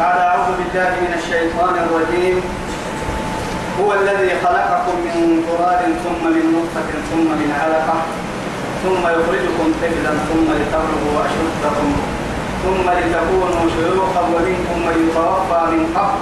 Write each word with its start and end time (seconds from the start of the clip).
بعد 0.00 0.18
أعوذ 0.18 0.50
بالله 0.58 0.90
من 1.04 1.12
الشيطان 1.20 1.74
الرجيم. 1.84 2.36
هو 3.80 3.90
الذي 4.00 4.30
خلقكم 4.44 4.96
من 5.06 5.16
تراب 5.48 5.82
ثم 6.04 6.22
من 6.36 6.44
نطفة 6.56 6.90
ثم 7.10 7.28
من 7.40 7.50
علقة 7.60 7.96
ثم 8.84 9.02
يخرجكم 9.16 9.66
طفلا 9.82 10.12
ثم 10.28 10.46
لتبلغوا 10.58 11.20
أشدكم 11.26 11.88
ثم 12.64 12.86
لتكونوا 12.98 13.66
شيوخا 13.76 14.22
ومنكم 14.32 14.78
من 14.86 14.96
يتوفى 15.04 15.60
من 15.72 15.82
قبل 15.96 16.20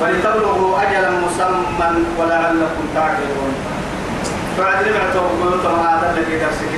ولتبلغوا 0.00 0.82
أجلا 0.82 1.10
مسمى 1.10 1.90
ولعلكم 2.18 2.84
تعقلون. 2.94 3.52
بعد 4.58 4.76
نبعته 4.88 5.24
قلت 5.42 5.64
ما 5.66 5.82
هذا 5.90 6.06
الذي 6.14 6.34
درسك 6.42 6.72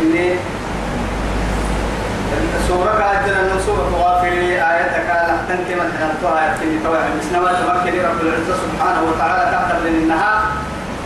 سورة 2.69 2.91
قادنا 2.91 3.43
من 3.43 3.61
سورة 3.67 3.91
غافر 4.03 4.33
آياتك 4.73 5.07
من 5.79 5.93
حنالتها 5.99 6.41
آيات 6.41 6.59
كني 6.61 6.79
توعي 6.85 7.09
بسنوات 7.21 7.57
تمكن 7.57 7.99
رب 8.09 8.21
العزة 8.21 8.55
سبحانه 8.65 9.03
وتعالى 9.09 9.51
تعتبر 9.53 9.85
لأنها 9.85 10.43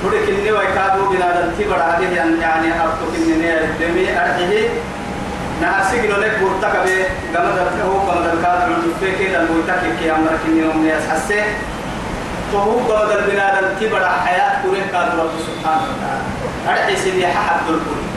تريك 0.02 0.28
إني 0.28 0.52
ويكادوا 0.52 1.12
بنا 1.12 1.28
دلتي 1.40 1.64
برعاده 1.68 2.06
يعني 2.06 2.82
أرتك 2.82 3.12
إني 3.16 3.64
الدمي 3.64 4.06
أرحيه 4.20 4.68
ناسيك 5.60 6.04
لك 6.04 6.38
برتك 6.42 6.76
به 6.84 7.04
كما 7.34 7.50
دلته 7.58 7.88
كما 8.06 8.20
دلكاد 8.26 8.68
من 8.68 8.94
تفكي 9.00 9.26
دلويتك 9.28 9.82
كي 10.00 10.10
أمرك 10.10 10.40
إني 10.48 10.60
يوم 10.60 10.84
نياس 10.84 11.02
حسه 11.10 11.44
فهو 12.52 12.76
كما 12.88 13.04
دل 13.04 13.30
بنا 13.30 13.60
دلتي 13.60 13.88
برع 13.88 14.12
حياة 14.26 14.62
كره 14.62 14.84
كاد 14.92 15.18
رب 15.20 15.30
سبحانه 15.46 15.82
وتعالى. 15.90 16.24
أرحي 16.68 16.96
سيدي 16.96 17.26
حق 17.26 17.68
دلكم 17.68 18.09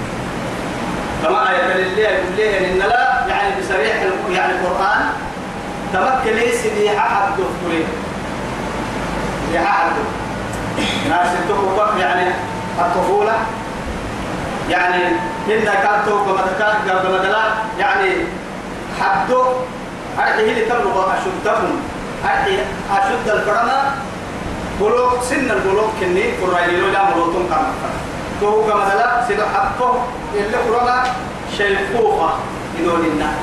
كما 1.23 1.49
آية 1.49 1.75
اللي 1.75 2.01
يقول 2.01 2.35
لي 2.37 2.71
إن 2.71 2.77
لا 2.79 3.25
يعني 3.27 3.61
بصريح 3.61 3.95
يعني 4.31 4.53
القرآن 4.53 5.05
تمكن 5.93 6.35
ليس 6.37 6.65
لي 6.65 6.97
أحد 6.97 7.31
دكتورين 7.31 7.87
لي 9.51 9.59
أحد. 9.59 9.91
ناس 11.09 11.27
تقول 11.49 11.99
يعني 11.99 12.31
الطفولة 12.79 13.33
يعني 14.69 15.05
إن 15.47 15.63
كانتوا 15.63 16.25
كما 16.25 16.41
كما 16.87 17.55
يعني 17.79 18.09
حدو 19.01 19.43
أرحيه 20.19 20.53
لتبلغ 20.53 21.13
أشدكم 21.13 21.81
أرحي 22.25 22.57
أشد 22.91 23.29
الفرما 23.29 23.95
بلوغ 24.79 25.23
سن 25.23 25.51
البلوغ 25.51 25.87
كني 25.99 26.23
قرأي 26.41 26.77
لا 26.91 27.03
مروتون 27.03 27.47
كما 27.49 27.73
تو 27.81 28.12
كما 28.51 28.89
دلا 28.93 29.25
سيدو 29.27 29.43
حقه 29.43 30.05
اللي 30.35 30.57
قرأنا 30.57 31.03
شيخوخة 31.57 32.33
يدون 32.79 32.99
النار 32.99 33.33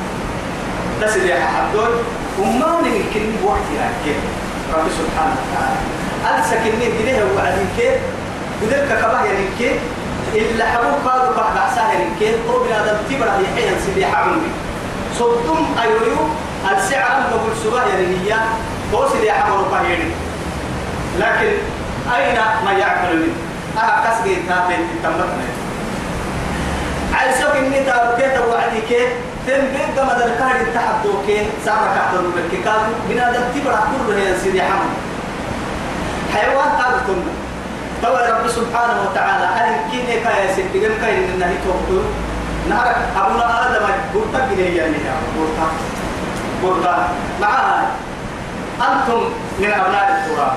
تسلي 1.00 1.34
حدود. 1.34 1.88
وما 2.40 2.80
نمكن 2.80 3.44
وقت 3.44 3.68
لكن 3.78 4.18
رب 4.74 4.86
سبحانه 4.98 5.36
وتعالى. 5.40 5.80
ألسكني 6.38 7.22
وبعدين 7.32 7.68
كده 7.78 7.96
بدك 8.62 8.84
كباه 8.88 9.24
يعني 9.24 9.46
كده 9.60 9.78
إلا 10.34 10.64
حبوب 10.66 11.08
قادوا 11.08 11.34
بعد 11.36 11.56
عساه 11.56 11.90
كده 12.20 12.36
هو 12.50 12.64
بنادم 12.64 12.96
تبرع 13.10 13.34
يحيى 13.40 13.70
سيدي 13.86 14.06
حبوبي 14.06 14.50
صدم 15.18 15.66
أيوه 15.82 16.28
السعر 16.76 17.22
قبل 17.32 17.56
سباه 17.64 17.84
هي 17.84 18.34
هو 18.94 19.08
سيدي 19.08 19.32
حبوب 19.32 19.72
يعني 19.72 20.10
لكن 21.18 21.52
أين 22.16 22.38
ما 22.64 22.72
يعقل 22.72 23.16
منه 23.16 23.49
أها 23.78 24.04
كسجي 24.04 24.34
تابين 24.48 24.88
تمرنا 25.02 25.48
عايزك 27.14 27.56
إني 27.56 27.84
تابكي 27.84 28.28
توعدي 28.36 28.80
كي 28.88 29.06
تنبين 29.46 29.88
كما 29.96 30.12
دركار 30.18 30.60
التحدو 30.60 31.12
كي 31.26 31.46
سارة 31.64 31.94
كحتر 31.94 32.22
لك 32.36 32.64
كاد 32.64 32.82
بنا 33.08 33.32
دكتبرا 33.32 33.80
كل 34.06 34.12
هي 34.12 34.38
سيدي 34.38 34.62
حمد. 34.62 34.92
حيوان 36.34 36.68
قادتنا 36.68 37.32
توا 38.02 38.30
رب 38.30 38.48
سبحانه 38.48 38.96
وتعالى 39.10 39.44
أهل 39.44 39.90
كيني 39.90 40.20
كايا 40.20 40.54
سيدي 40.54 40.80
كم 40.80 40.94
كاين 41.02 41.30
إنه 41.34 41.54
توقتو 41.64 42.02
نهار 42.68 42.94
أبونا 43.16 43.46
آدم 43.66 43.86
برتا 44.14 44.46
بني 44.46 44.76
يعني 44.76 44.96
برتا 45.36 45.66
برتا 46.62 47.08
معها 47.40 47.86
أنتم 48.80 49.22
من 49.58 49.70
أبناء 49.72 50.06
التراب. 50.16 50.52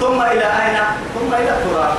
ثم 0.00 0.22
إلى 0.22 0.44
أين؟ 0.44 0.76
ثم 1.14 1.34
إلى 1.34 1.50
التراب. 1.50 1.94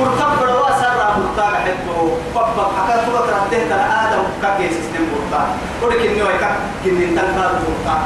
برتب 0.00 0.30
بدوا 0.40 0.70
سر 0.80 0.98
برتا 1.16 1.46
حتو. 1.64 1.98
باب 2.34 2.70
حكا 2.76 2.96
تو 3.04 3.12
ترته 3.28 3.68
ترى 3.70 3.86
آدم 4.02 4.24
كاكي 4.42 4.68
سيستم 4.68 5.04
برتا 5.12 5.40
ولك 5.82 6.00
إنه 6.06 6.24
يكا 6.34 6.50
كني 6.84 7.06
تنكار 7.06 7.52
برتا 7.62 7.96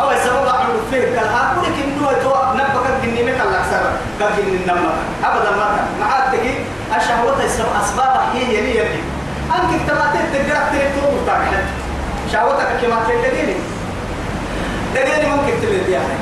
أو 0.00 0.08
سبب 0.24 0.48
عند 0.48 0.76
فيه 0.90 1.04
كلا 1.14 1.40
ولك 1.58 1.76
إنه 1.84 2.12
تو 2.22 2.32
نبكا 2.58 2.90
كني 3.02 3.22
مك 3.22 3.40
الأكثر 3.46 3.84
كني 4.18 4.58
نما 4.68 4.92
أبدا 5.24 5.50
ما 5.50 5.66
ما 6.00 6.06
عاد 6.06 6.34
الشهوة 6.96 7.46
أسباب 7.80 8.20
هي 8.34 8.42
يلي 8.54 8.78
يلي 8.78 9.00
أنك 9.54 9.80
تبعت 9.88 10.14
تقدر 10.32 10.58
تريد 10.72 10.90
تو 10.96 11.06
برتا 11.14 11.34
حتو. 11.44 11.84
شهوتك 12.32 12.68
كما 12.82 12.98
تدريني 13.08 13.56
دليل 14.94 15.28
ممكن 15.28 15.92
يعني 15.92 16.16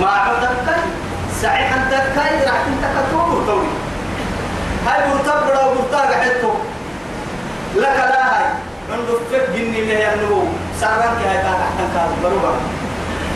ما 0.00 0.08
عندك 0.08 0.78
سعي 1.42 1.64
عندك 1.64 2.04
راح 2.16 2.62
تنتكتو 2.66 3.18
برتوي 3.30 3.81
هاي 4.86 5.00
مرتبرة 5.08 5.70
ومرتاقة 5.70 6.20
حتو. 6.20 6.50
لك 7.76 7.96
لا 8.12 8.38
هاي. 8.38 8.44
عنده 8.92 9.14
فك 9.32 9.50
جني 9.54 9.80
من 9.82 9.90
النمو 9.90 10.42
سارك 10.80 11.18
هاي 11.26 11.36
تحت 11.36 11.58
تحت 11.58 11.78
كاد 11.94 12.10
بروبا. 12.22 12.52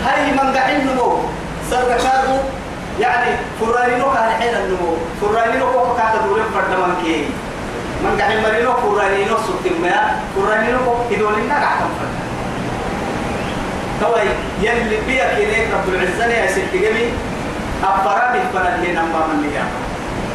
هاي 0.06 0.32
من 0.32 0.56
قاعد 0.56 0.82
نمو 0.86 1.18
سر 1.70 1.88
كادو 1.88 2.38
يعني 3.00 3.30
فرانينو 3.60 4.12
كان 4.14 4.30
حين 4.40 4.54
النمو 4.54 4.96
فرانينو 5.20 5.66
كوكا 5.72 6.02
كاتا 6.02 6.26
دولين 6.26 6.44
فردمان 6.54 6.94
كي. 7.04 7.24
من 8.04 8.20
قاعد 8.20 8.36
مرينو 8.44 8.72
فرانينو 8.72 9.36
سكتم 9.36 9.82
ما 9.82 10.20
فرانينو 10.36 10.78
كوكا 10.78 11.16
هدولين 11.16 11.52
قاعد 11.52 11.78
فرد. 11.78 12.14
توي 14.00 14.28
يلي 14.62 14.96
بيك 15.06 15.20
إليك 15.20 15.68
رب 15.74 15.88
العزة 15.88 16.26
يا 16.26 16.46
ستي 16.46 16.78
جميل. 16.78 17.10
أفرامي 17.84 18.40
فنال 18.52 18.80
هي 18.82 18.92
نمبر 18.92 19.26
من 19.28 19.44
اللي 19.44 19.58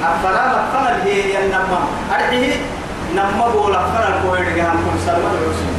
أفرام 0.04 0.52
فنال 0.74 1.02
هي 1.06 1.46
النمبر 1.46 1.82
أرحيه 2.12 2.56
نمبر 3.16 3.50
بولا 3.50 3.80
فنال 3.80 4.14
كوير 4.24 4.50
جهان 4.58 4.78
كل 4.86 5.00
سلمة 5.06 5.32
الرسول. 5.38 5.74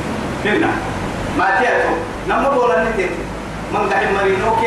هنا 0.44 0.70
ما 1.38 1.46
تيأتو. 1.60 1.94
نمبر 2.28 2.50
بولا 2.54 2.84
نتيت 2.84 3.10
من 3.72 3.90
قاعد 3.90 4.06
مرينوك 4.14 4.62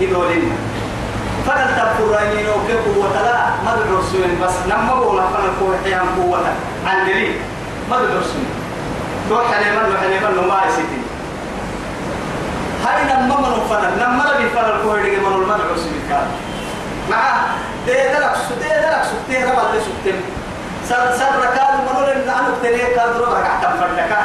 يدولين. 0.00 0.52
فنال 1.46 1.68
تفرانينوك 1.76 2.68
قوة 2.86 3.22
لا. 3.22 3.38
ما 3.64 3.74
الرسول 3.74 4.30
بس 4.42 4.54
نمبر 4.70 4.94
بولا 4.94 5.22
فنال 5.22 5.52
كوير 5.60 5.78
جهان 5.86 6.06
قوة 6.22 6.38
عن 6.86 7.06
دليل. 7.06 7.34
ما 7.90 7.96
الرسول. 7.96 8.46
تو 9.28 9.38
حليمان 9.38 9.86
وحليمان 9.92 10.48
ما 10.48 10.58
يسيتي 10.68 11.00
هاي 12.84 13.04
نما 13.04 13.36
من 13.40 13.66
فنل 13.70 13.94
نما 14.02 14.24
فنل 14.54 14.82
كوهري 14.84 15.16
من 15.16 15.32
المدعو 15.34 15.76
سبكان 15.76 16.26
مع 17.10 17.22
ده 17.86 17.92
دلك 18.12 18.32
سده 18.48 18.80
دلك 18.80 19.02
سده 19.04 19.52
ربع 19.52 19.62
ده 19.62 19.80
سده 19.80 20.14
سر 20.88 21.16
سر 21.18 21.38
ركاد 21.40 21.74
منول 21.90 22.08
إن 22.10 22.28
أنا 22.28 22.48
بتري 22.60 22.78
كاد 22.78 23.16
ربع 23.20 23.38
قعدت 23.38 23.80
فردك 23.80 24.16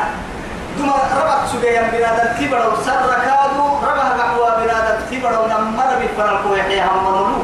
دوم 0.78 0.90
ربع 1.22 1.46
سده 1.54 1.70
يم 1.70 1.88
بنادم 1.94 2.30
كبر 2.46 2.74
سر 2.86 3.02
ركاد 3.10 3.52
ربع 3.84 4.04
قعوا 4.20 4.50
بنادم 4.64 4.98
كبر 5.12 5.48
نما 5.48 5.84
لبي 5.96 6.08
فنل 6.18 6.38
كوهري 6.44 6.82
هم 6.82 7.04
منولو. 7.06 7.44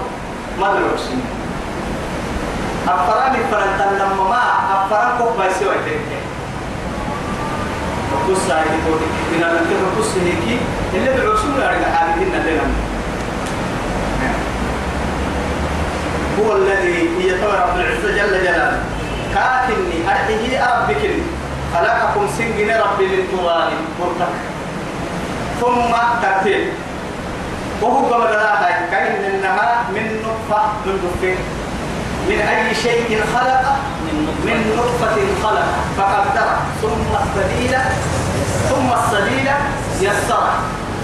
مدعو 0.59 0.97
سبكان 0.97 1.21
أفرامي 2.87 3.37
فنل 3.51 3.71
تنما 3.79 4.23
ما 4.29 4.41
أفرام 4.85 5.17
كوك 5.17 5.33
بيسوي 5.41 5.75
تريه 5.85 6.17
قصة 8.27 8.55
تقول 8.63 8.99
من 9.31 9.43
الكتاب 9.43 9.83
قصة 9.99 10.21
هيك 10.25 10.59
اللي 10.93 11.09
بالعصور 11.09 11.55
أرجع 11.57 11.95
حامدين 11.95 12.27
لنا 12.33 12.61
هو 16.47 16.55
الذي 16.55 17.09
يتوى 17.19 17.51
رب 17.51 17.75
العزة 17.75 18.07
جل 18.07 18.43
جلاله. 18.43 18.79
كاكني 19.35 19.97
أرحيه 20.07 20.63
أربك 20.63 21.03
خلقكم 21.73 22.27
سنجن 22.37 22.69
ربي 22.71 23.05
للتراب 23.07 23.71
مرتك 23.99 24.33
ثم 25.61 25.95
ترتيب. 26.21 26.67
وهو 27.81 28.09
كما 28.09 28.25
دلاها 28.31 28.87
كأن 28.91 29.23
إنها 29.25 29.83
من 29.91 30.23
نطفة 30.23 30.61
من 30.85 30.95
دفن 31.03 31.35
من 32.29 32.39
أي 32.41 32.75
شيء 32.75 33.23
خلق؟ 33.35 33.63
من 34.45 34.57
نطفة. 34.77 35.17
خلق. 35.43 35.69
فقدر 35.97 36.49
ثم 36.81 37.11
السبيل. 37.23 37.77
ثم 38.69 38.89
السبيل 38.93 39.47
يسر 40.01 40.47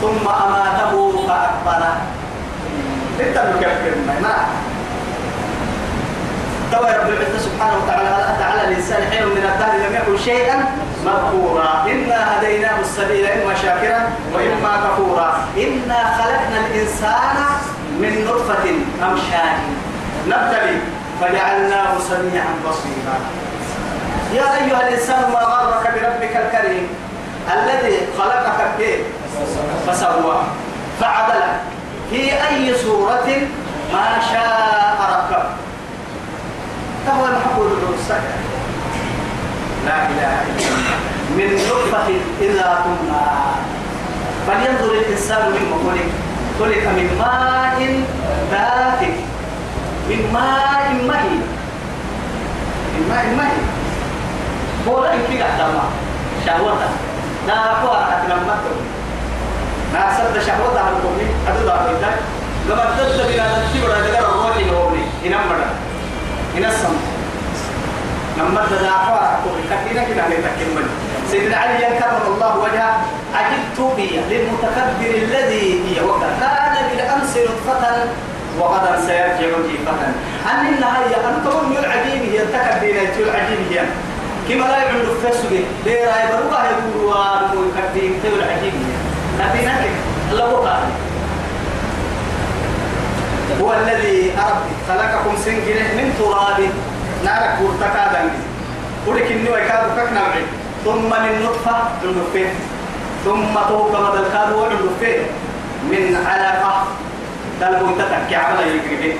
ثم 0.02 0.28
أماته 0.28 0.94
فأكبره 1.28 1.98
انت 3.20 3.38
مكفر. 3.38 3.96
ما؟ 4.22 4.36
توا 6.74 6.90
رب 6.90 7.10
العزة 7.10 7.40
سبحانه 7.40 7.78
وتعالى 7.84 8.10
أتى 8.10 8.44
على 8.44 8.62
الإنسان 8.68 9.02
حين 9.12 9.26
من 9.26 9.46
الدهر 9.54 9.76
لم 9.78 9.96
يكن 9.96 10.24
شيئا؟ 10.24 10.66
مذكورا. 11.06 11.86
إنا 11.88 12.20
هديناه 12.32 12.80
السبيل 12.80 13.26
إما 13.26 13.56
شاكرا 13.56 14.10
الإنسان 16.66 17.38
من 18.02 18.26
نطفة 18.26 18.66
أمشاج. 19.08 19.58
نبتلي 20.28 20.78
فجعلناه 21.22 21.92
سميعا 22.10 22.54
بصيرا. 22.66 23.18
يا 24.34 24.48
أيها 24.64 24.88
الإنسان 24.88 25.32
ما 25.34 25.40
غرك 25.40 25.84
بربك 25.94 26.36
الكريم؟ 26.36 26.88
الذي 27.54 27.98
خلقك 28.18 28.60
كيف 28.78 29.00
فسوى. 29.88 30.42
فعدل 31.02 31.44
في 32.10 32.32
أي 32.50 32.76
صورة 32.76 33.28
ما 33.94 34.08
شاء 34.32 34.98
ركب 35.14 35.44
فهو 37.06 37.26
المحبوب 37.26 37.68
الرسول 37.68 38.24
لا 39.86 39.98
إله 40.10 40.34
إلا 40.48 40.68
الله. 40.72 40.96
من 41.38 41.50
نطفة 41.56 42.08
إذا 42.42 42.68
تمنى. 42.84 43.26
فلينظر 44.48 44.92
الإنسان 44.94 45.52
مما 45.52 45.78
خلق 45.84 46.10
خلق 46.60 46.86
من 46.98 47.08
ماء 47.20 47.80
دافئ 48.52 49.14
من 50.10 50.22
ماء 50.34 50.86
مهي. 51.10 51.36
من 52.94 53.04
ماء 53.10 53.26
مهي. 53.38 53.60
هو 54.88 55.04
لا 55.04 55.14
يمكن 55.14 55.42
أحترم 55.42 55.80
شهوته. 56.46 56.92
لا 57.48 57.72
أقوى 57.72 57.98
أتنمته 58.14 58.76
ما 59.94 60.04
سد 60.18 60.36
شهوته 60.48 60.80
على 60.80 60.96
الكومي 60.98 61.28
هذا 61.48 61.66
ضعف 61.66 61.90
الدك 61.90 62.18
لما 62.70 62.86
تدل 62.98 63.34
بنا 63.34 63.46
نتبرع 63.60 64.00
دقر 64.00 64.30
الروح 64.30 64.56
إنه 64.58 65.06
إنما 65.26 65.56
إن 66.58 66.66
السماء 66.66 67.04
لما 68.38 68.66
تدافع 68.70 69.36
كثيرا 69.72 70.04
كده 70.04 70.28
لتكمل 70.28 70.86
سيدنا 71.32 71.58
علي 71.58 71.78
كرم 72.00 72.34
الله 72.34 72.58
وجهه 72.58 72.94
عجبت 73.36 73.96
بي 73.96 74.20
للمتكبر 74.30 75.12
الذي 75.24 75.82
هي 75.88 76.02
وكان. 76.06 76.34
بالامس 76.92 77.38
نطفة 77.38 78.06
وغدا 78.60 79.02
سيرجع 79.06 79.58
جيفة 79.68 79.92
أن 80.52 80.74
النهاية 80.74 81.16
أن 81.30 81.44
تقول 81.46 81.78
العجيب 81.78 82.22
هي 82.32 82.42
التكبير 82.42 82.96
العجيب 83.24 83.60
هي. 83.72 83.82
كما 84.50 84.66
لا 84.66 84.78
يعمل 84.78 85.06
فسوق 85.24 85.52
ليه 85.86 86.06
راي 86.06 86.28
بروها 86.38 86.64
يقول 86.72 87.06
وارمو 87.06 87.62
يكبين 87.70 88.20
تقول 88.24 88.40
العجيب 88.40 88.74
هي. 88.74 88.94
لكن 89.40 89.70
الله 90.32 90.52
قال 90.52 90.84
هو 93.62 93.74
الذي 93.74 94.34
خلقكم 94.88 95.34
سنجنة 95.46 95.88
من 95.98 96.08
تراب. 96.20 96.60
نارك 97.26 97.56
ورتكا 97.62 98.04
دنجي. 98.14 98.44
ولك 99.08 99.32
إني 99.32 99.50
ويكاد 99.50 99.84
كك 99.98 100.10
نوعي. 100.14 100.44
ثم 100.86 101.10
من 101.24 101.34
نطفة 101.46 101.78
النفين 102.04 102.54
ثم 103.26 103.54
توقع 103.70 104.00
مدى 104.10 104.20
الكاد 104.20 104.52
والنفين 104.52 105.22
من 105.92 106.26
علقة. 106.28 106.84
دلبو 107.62 107.88
تتكي 108.00 108.36
عمل 108.36 108.68
يقربه 108.68 109.14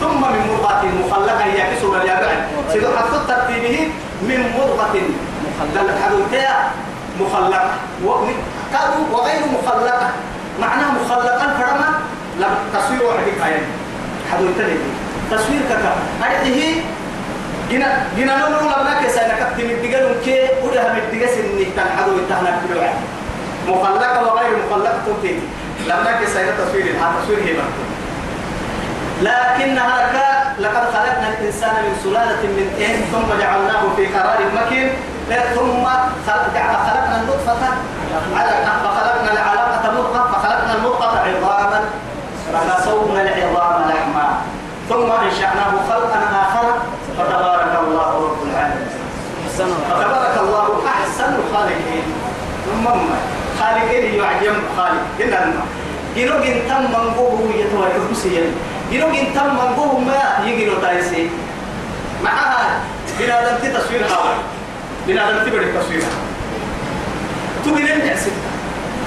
ثم 0.00 0.20
من 0.20 0.40
مرغة 0.48 0.82
مخلقة. 1.00 1.44
هي 1.44 1.74
كسر 1.74 2.02
اليابع 2.02 2.30
سيدو 2.72 2.86
حفظ 2.96 3.26
ترتيبه 3.28 3.90
من 4.22 4.40
مرغة 4.58 4.96
مخلقة. 5.44 6.70
مخلقة. 7.20 7.70
وغير 9.12 9.42
مخلقة. 9.56 10.10
معناها 10.60 10.90
مخلقا 11.02 11.46
فرما 11.58 11.88
تصوير 12.74 13.02
واحد 13.02 13.26
كاين 13.40 13.62
حدو 14.32 14.46
تلي 14.58 14.76
تصوير 15.30 15.60
كذا. 15.68 15.92
هذه 16.22 16.82
جنا 17.70 18.06
جنا 18.16 18.38
نقول 18.38 18.64
لنا 18.64 19.02
كيس 19.02 19.18
أنا 19.18 19.34
كتب 19.34 19.64
مدقن 19.64 20.14
كي 20.24 20.48
وده 20.64 20.92
مدقن 20.92 21.26
سني 21.34 21.64
تنحدو 21.76 22.12
يتهنا 22.18 22.60
كل 22.62 22.76
واحد. 22.78 22.98
مخلقة 23.68 24.26
وغير 24.26 24.52
مخلقة 24.70 24.98
تنتهي 25.06 25.38
لما 25.86 26.10
أنا 26.36 26.50
تصوير؟ 26.58 26.84
هذا 26.84 27.14
تصوير 27.22 27.38
هي 27.38 27.52
لكنها 29.22 29.98
لقد 30.58 30.84
خلقنا 30.94 31.28
الإنسان 31.28 31.70
من 31.70 31.94
سلالة 32.04 32.42
من 32.42 32.66
طين 32.78 32.98
ثم 33.12 33.40
جعلناه 33.40 33.82
في 33.96 34.06
قرار 34.06 34.38
مكين. 34.56 34.88
ثم 35.54 35.84
خلقنا 36.86 37.20
النطفة. 37.20 37.68
علقة 38.36 38.72
فخلقنا 38.84 39.32
العلاقة 39.32 39.92
مضغة 39.92 40.22
فخلقنا 40.32 40.74
المضغة 40.74 41.18
عظاما. 41.18 41.80
فكسونا 42.58 43.22
العظام 43.22 43.90
لحما 43.90 44.26
ثم 44.88 45.08
أنشأناه 45.26 45.72
خلقا 45.88 46.20
آخر 46.42 46.66
فتبارك 47.18 47.72
الله 47.84 48.08
رب 48.26 48.42
العالمين. 48.50 48.88
فتبارك 49.88 50.36
الله 50.40 50.66
أحسن 50.86 51.30
الخالقين. 51.34 52.06
ثم 52.66 52.86
خالقين 53.60 54.14
يعجم 54.14 54.56
خالق. 54.76 55.04
إلا 55.20 55.44
الماء. 55.44 55.66
جنوب 56.16 56.44
تم 56.68 56.82
منقوه 56.82 57.40
يتوى 57.54 57.86
يحسين 57.96 58.54
جنوب 58.92 59.14
تم 59.34 59.46
منقوه 59.46 59.98
ما 59.98 60.46
يجنو 60.46 60.74
تايسي. 60.82 61.30
معها 62.24 62.80
بنادم 63.18 63.56
تصوير 63.78 64.04
هذا 64.04 64.34
بنادم 65.06 65.50
تبري 65.50 65.72
تصوير 65.72 66.02
تبين 67.64 68.00
النعسي 68.00 68.30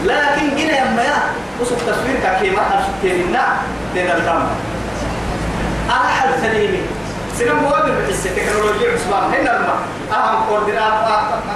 لكن 0.06 0.56
جنا 0.58 0.78
يما 0.78 1.02
يا 1.04 1.18
وسط 1.62 1.78
تصوير 1.78 2.18
كي 2.42 2.50
ما 2.50 2.62
حد 2.62 2.84
تيرنا 3.02 3.46
تيرنا 3.94 4.18
الكام 4.18 4.48
أنا 5.90 6.10
حد 6.10 6.30
سليمي. 6.42 6.82
سنم 7.38 7.56
مواد 7.64 7.86
بتحس 7.86 8.24
تكنولوجيا 8.24 8.94
عثمان. 8.94 9.24
هنا 9.34 9.58
الماء 9.58 9.78
أهم 10.12 10.44
كوردينات 10.50 10.94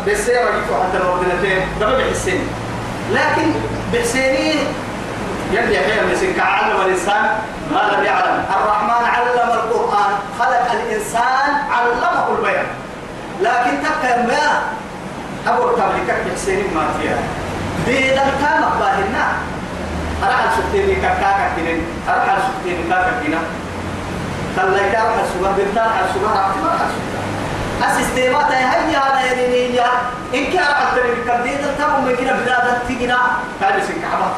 بسيرة 0.08 0.40
يفو 0.40 0.74
حتى 0.84 0.98
الكورديناتين 0.98 1.68
ده 1.80 1.98
بحسين 1.98 2.48
لكن 3.14 3.54
بحسيني 3.94 4.54
يلي 5.52 5.78
خير 5.78 6.08
مسك 6.12 6.40
علم 6.40 6.82
الإنسان 6.86 7.24
ما 7.74 7.80
لم 7.94 8.04
يعلم. 8.04 8.46
الرحمن 8.50 9.06
علم 9.06 9.50
القرآن 9.54 10.12
خلق 10.40 10.72
الإنسان 10.72 11.50
علمه 11.72 12.38
البيان. 12.38 12.66
لكن 13.42 13.72
تبقى 13.84 14.24
ما 14.24 14.62
أبو 15.48 15.70
تملكك 15.70 16.18
بحسين 16.30 16.64
ما 16.76 16.88
فيها. 17.02 17.18
بيد 17.86 18.12
الكام 18.12 18.62
باهنا 18.80 19.26
أراح 20.24 20.44
السكتين 20.50 21.02
كاكا 21.02 21.50
كنين 21.56 21.82
أراح 22.10 22.38
السكتين 22.38 22.90
كاكا 22.90 23.12
كنا 23.24 23.40
تلا 24.58 24.88
يكار 24.88 25.12
حسوا 25.18 25.52
بنتان 25.58 25.90
حسوا 25.90 26.28
رحمة 26.28 26.72
حسوا 27.82 28.00
السيستمات 28.00 28.52
هي 28.52 28.96
هذا 28.96 29.32
يدينية 29.32 29.86
إن 30.34 30.46
كان 30.54 30.64
حتى 30.64 31.02
بكبدين 31.02 31.58
الكام 31.70 31.92
ممكن 32.06 32.26
بلاد 32.46 32.80
تجينا 32.90 33.18
كان 33.62 33.80
يسكت 33.80 34.04
عبارة 34.14 34.36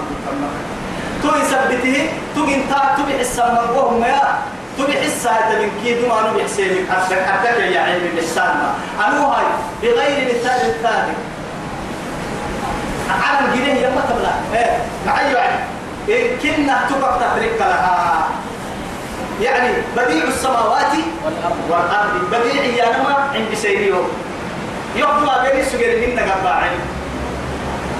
تو 1.23 1.29
يثبته 1.35 2.09
تو 2.35 2.43
انت 2.43 2.71
تو 2.97 3.03
بحس 3.03 3.39
من 3.39 3.69
وهم 3.75 4.03
يا. 4.03 4.37
تو 4.77 4.83
بحس 4.87 5.27
هذا 5.27 5.59
من 5.61 5.71
كيد 5.83 5.97
ما 6.09 6.21
نو 6.21 6.37
بحسين 6.39 6.87
حتى 6.91 7.15
حتى 7.15 7.71
يا 7.71 7.81
علم 7.81 8.05
الإحسان 8.13 8.57
ما. 8.57 8.69
أنا 9.05 9.25
هاي؟ 9.25 9.45
بغير 9.81 10.27
مثال 10.29 10.61
الثاني. 10.69 11.13
عالم 13.09 13.53
جنيه 13.55 13.87
يما 13.87 14.01
تبلا 14.09 14.59
إيه 14.59 14.77
معي 15.05 15.33
يعني 15.33 15.59
إن 16.09 16.37
كنا 16.43 16.79
تبقى 16.89 17.19
تفرق 17.19 17.59
لها. 17.59 18.27
يعني 19.41 19.73
بديع 19.97 20.23
السماوات 20.23 20.91
والأرض. 21.69 22.31
بديع 22.31 22.63
يا 22.63 22.97
نما 22.97 23.15
عند 23.33 23.53
سيريو 23.53 23.95
يقوم 24.95 25.25
بين 25.43 25.59
السجل 25.61 25.99
من 25.99 26.19
قبعين 26.19 26.79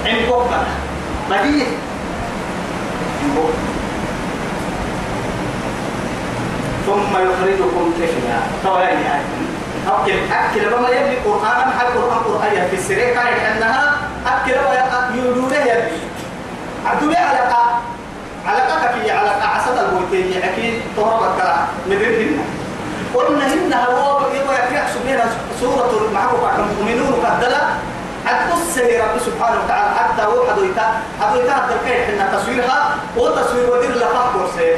عند 0.06 0.28
بوكا. 0.28 0.60
بديع. 1.30 1.66
ثم 6.86 7.12
يخرجكم 7.12 7.92
طفلا. 7.98 8.40
طوالي 8.64 9.02
يعني. 9.04 9.47
أكل 9.88 10.12
أكل 10.32 10.76
بما 10.76 10.88
يبني 10.88 11.16
قرآن 11.24 11.72
حق 11.78 11.86
قرآن 11.86 12.18
قرآن 12.28 12.68
في 12.70 12.76
السرير 12.76 13.14
كانت 13.14 13.40
أنها 13.56 13.96
أكل 14.26 14.52
يولونه 15.18 15.56
يبني 15.56 15.98
عدو 16.86 17.10
على 17.10 17.40
على 18.46 18.60
كفي 18.60 19.10
على 19.10 19.30
عسد 19.30 19.78
البوتين 19.78 20.42
أكيد 20.42 20.74
كلا 20.96 21.54
مدرهن 21.86 22.38
قلنا 23.14 23.46
إن 23.46 23.72
هو 23.72 24.20
يبغى 24.34 24.56
يحسب 24.74 25.00
بين 25.06 25.20
سورة 25.60 25.92
معروفة 26.14 26.56
المؤمنون 26.56 27.26
قدلا 27.26 27.60
أتقص 28.26 28.78
رب 28.78 29.14
سبحانه 29.26 29.58
وتعالى. 29.64 29.94
حتى 29.98 30.22
هو 30.22 30.44
حدويتا 30.50 31.00
الدركين 31.64 32.06
حنا 32.06 32.38
تصويرها. 32.38 32.96
وتصوير 33.16 33.70
ودير 33.70 33.90
لفاق 33.90 34.32
كورسين 34.32 34.76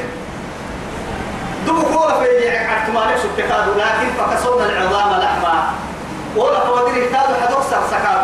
دبو 1.67 1.81
كورة 1.81 2.19
في 2.19 2.57
احتمالك 2.57 3.17
سبتكاد 3.23 3.67
لكن 3.77 4.07
فكسونا 4.17 4.65
العظام 4.65 5.21
لحما 5.21 5.63
ولا 6.35 6.59
فودير 6.59 7.03
اهتادوا 7.03 7.35
حدوكسر 7.47 7.81
سكاد 7.91 8.21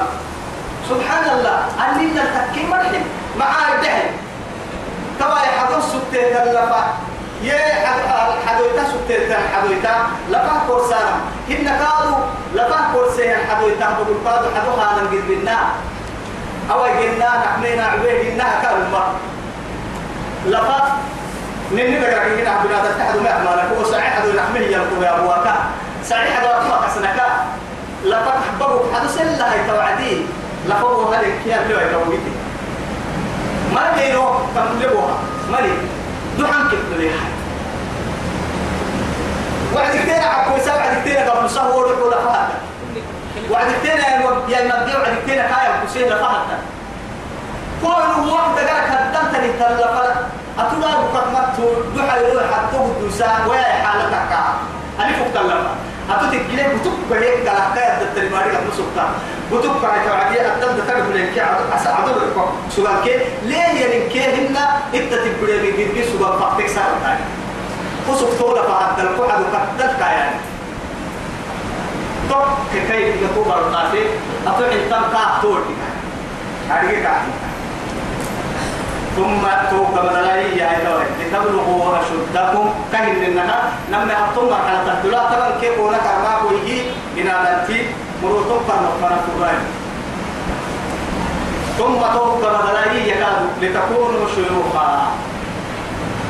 سبحان 0.89 1.37
الله 1.37 1.57
أننا 1.85 2.21
التكي 2.23 2.63
مرحب 2.67 3.03
مع 3.39 3.45
الدهن 3.73 4.09
تبا 5.19 5.37
يحدوك 5.37 5.81
سبتك 5.91 6.43
اللفاق 6.47 6.93
يا 7.43 7.57
حدويتا 8.47 8.83
سبتيتا 8.93 9.37
حدويتا 9.55 9.93
لفاه 10.29 10.59
كورسانا 10.67 11.15
هن 11.49 11.65
كادو 11.65 12.15
لفاه 12.55 12.93
كورسين 12.93 13.35
حدويتا 13.49 13.85
بقول 13.89 14.17
كادو 14.25 14.47
حدو 14.55 14.71
خانا 14.81 15.01
نجد 15.11 15.23
بنا 15.27 15.57
أو 16.71 16.85
جنا 16.87 17.29
نحمينا 17.45 17.85
عبيه 17.85 18.23
جنا 18.31 18.43
كالما 18.63 19.03
لفا 20.45 20.97
نني 21.71 21.99
دقرا 21.99 22.23
كنا 22.23 22.49
عبنا 22.49 22.91
تحد 22.99 23.17
ما 23.19 23.29
أعمالك 23.29 23.69
وسعي 23.79 24.09
حد 24.09 24.27
نحمه 24.27 24.59
يلقوا 24.59 25.03
يا 25.03 25.19
أبواك 25.19 25.53
سعي 26.03 26.31
حد 26.31 26.45
أطلق 26.45 26.89
سنكا 26.95 27.45
لفا 28.05 28.31
حببك 28.31 28.81
حد 28.93 29.07
سلا 29.07 29.53
هي 29.53 29.67
توعدي 29.67 30.21
لفا 30.65 30.87
هو 30.87 31.11
هذا 31.11 31.27
كيان 31.43 31.69
لو 31.69 31.77
يتوقيتي 31.77 32.31
ما 33.75 33.81
لينو 33.97 34.23
تملبوها 34.55 35.17
مالي 35.51 35.69
دحن 36.39 36.69
كيف 36.69 36.97
ليها 36.97 37.25
وعد 39.75 39.91
كتير 39.95 40.21
عكو 40.23 40.61
سبع 40.65 41.01
كتير 41.01 41.17
قبل 41.17 41.49
صهور 41.49 41.85
ولا 41.85 42.17
فهد 42.17 42.49
وعد 43.51 43.65
كتير 43.79 43.97
يا 43.97 44.17
المبدع 44.61 44.99
وعد 44.99 45.17
كتير 45.23 45.35
كايا 45.35 45.83
كسير 45.85 46.09
فهد 46.09 46.47
كل 47.81 48.29
واحد 48.29 48.57
قال 48.57 48.83
كدمت 48.89 49.35
لي 49.41 49.51
تلفلا 49.59 50.15
أتولا 50.59 50.87
بكتمت 51.01 51.57
دحى 51.95 52.23
يروح 52.23 52.43
حتى 52.53 52.77
بدوسا 52.77 53.45
ويا 53.49 53.63
حالتك 53.83 54.31
أنا 54.99 55.11
فوق 55.17 55.27
تلفا 55.33 55.75
أتو 56.09 56.25
تجيلي 56.25 56.63
بتوك 56.63 56.93
بعيد 57.11 57.47
قال 57.47 57.73
كايا 57.75 57.99
دتري 58.03 58.29
ماري 58.29 58.49
قبل 58.49 58.73
سكتا 58.77 59.05
بتوك 59.51 59.81
كايا 59.81 60.03
كواعدي 60.03 60.41
أتم 60.41 60.71
دتر 60.77 60.99
بلين 61.01 61.33
كي 61.33 61.41
أس 61.75 61.87
عدو 61.87 62.11
بكم 62.13 62.47
سؤال 62.69 63.03
كي 63.03 63.19
ليه 63.45 63.55
يعني 63.55 64.09
كي 64.09 64.21
هنا؟ 64.21 64.79
إنت 64.93 65.13
تبغى 65.13 65.59
بيجي 65.59 65.85
بيجي 65.85 66.03
سؤال 66.11 66.39
فاكتك 66.39 66.67
سار 66.67 66.91
تاني 67.03 67.19
وسك 68.09 68.39
تولا 68.39 68.61
فهد 68.61 68.99
الكو 68.99 69.23
عدو 69.23 69.43
كتل 69.53 69.91
كايا 69.99 70.33
تو 72.29 72.41
كي 72.73 73.23
يكون 73.23 73.43
برقاتي 73.45 74.03
أتو 74.47 74.63
إنتم 74.63 75.03
كاهتوري 75.13 75.75
هذه 76.69 76.91
كاهتوري 77.03 77.46
ثم 79.17 79.43
توك 79.71 79.93
مدلائي 80.05 80.57
يا 80.57 80.67
إلهي 80.77 81.05
لتبلغوا 81.19 81.99
أشدكم. 81.99 82.69
كهن 82.91 83.23
إنها 83.23 83.59
لما 83.91 84.13
أطمع 84.13 84.57
على 84.67 84.79
تهدلا. 84.85 85.21
طبعا 85.31 85.51
كيف 85.61 85.79
هناك 85.79 86.05
أربعة 86.15 86.45
ويجي 86.45 86.81
إن 87.17 87.27
أدلتي 87.27 87.79
مروتهم 88.23 88.59
فرنا 88.67 88.89
فرنا 89.01 89.17
فرنا 89.39 89.65
ثم 91.77 92.01
توك 92.19 92.43
مدلائي 92.45 93.09
يكاد 93.09 93.41
لتكونوا 93.61 94.27
شيوخا. 94.35 95.07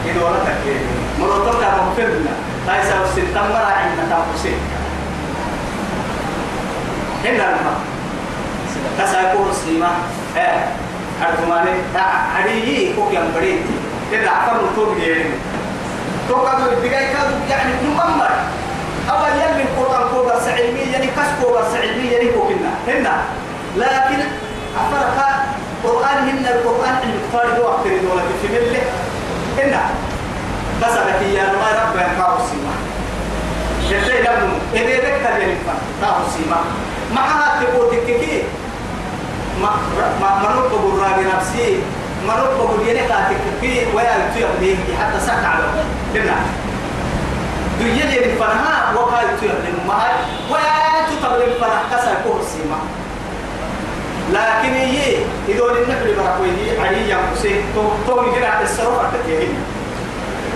إذا 0.06 0.20
ولا 0.24 0.40
تكين 0.48 0.82
مروتهم 1.20 1.60
كانوا 1.62 1.94
فرنا 1.98 2.34
ليس 2.68 2.90
وسنتم 3.02 3.50
مرا 3.50 3.72
عندنا 3.80 4.04
تنفسين 4.16 4.60
هنا 7.26 7.46
الماء 7.50 7.80
تسايكون 9.00 9.52
سيما 9.54 9.92
إيه. 10.38 10.87
أرجماني. 11.26 11.76
أريه 12.40 12.96
كوك 12.96 13.14
يوم 13.14 13.32
بريد. 13.36 13.66
إذا 14.12 14.30
عفر 14.30 14.54
نطوب 14.64 15.00
جيرين 15.00 15.32
تو 16.30 16.36
كادو 16.46 16.64
الدقاي 16.72 17.08
كادو 17.14 17.36
يعني 17.50 17.72
نممر 17.84 18.32
أول 19.10 19.30
يلي 19.30 19.64
القرآن 19.64 20.10
كوبر 20.14 20.40
سعلمي 20.46 20.80
يعني 20.80 21.08
كاس 21.08 21.28
كوبر 21.44 21.64
سعلمي 21.74 22.08
يعني 22.08 22.30
كوكنا 22.30 22.72
هنا. 22.88 23.16
لكن 23.78 24.20
أفرق 24.80 25.18
قرآن 25.84 26.18
هنا 26.30 26.50
القرآن 26.56 26.96
اللي 27.04 27.14
بتفارد 27.18 27.60
وقت 27.60 27.86
الدولة 27.86 28.22
في 28.42 28.48
ملة 28.48 28.82
هنا. 29.58 29.82
بس 30.82 30.94
لك 30.94 31.22
يا 31.34 31.44
ما 31.44 31.70
رب 31.80 31.96
ينفع 31.96 32.36
السيما 32.38 32.74
يتلي 33.90 34.20
لبنو 34.22 34.54
إذا 34.74 34.96
ذكر 34.96 35.42
ينفع 35.42 35.74
تاو 36.02 36.16
السيما 36.28 36.58
معها 37.14 37.64
تقول 37.64 37.92
تككي. 37.92 38.44
ما 39.62 39.70
ما 40.22 40.30
منوب 40.50 40.72
بالراجي 40.84 41.26
نفسي 41.38 41.80
منوب 42.28 42.70
بالجنة 42.78 43.08
كاتك 43.08 43.38
في 43.62 43.80
ويا 43.96 44.32
ليه 44.62 44.76
حتى 45.00 45.20
سك 45.26 45.44
على 45.46 45.64
لنا. 46.16 46.36
دنيا 47.80 48.04
اللي 48.04 48.36
فرها 48.40 48.94
وقا 48.96 49.22
يطير 49.22 49.50
لما 49.52 49.98
ويا 50.52 51.06
تطلع 51.22 51.46
فرح 51.62 51.82
كسر 51.92 52.14
كورسيما 52.24 52.78
لكن 54.34 54.74
هي 54.74 55.18
إذا 55.50 55.64
النبي 55.64 56.14
بركويه 56.16 56.82
علي 56.82 57.10
يمسي 57.12 57.62
تو 57.76 57.82
تو 58.08 58.24
يجرى 58.24 58.52
السرور 58.64 59.06
كتير 59.24 59.48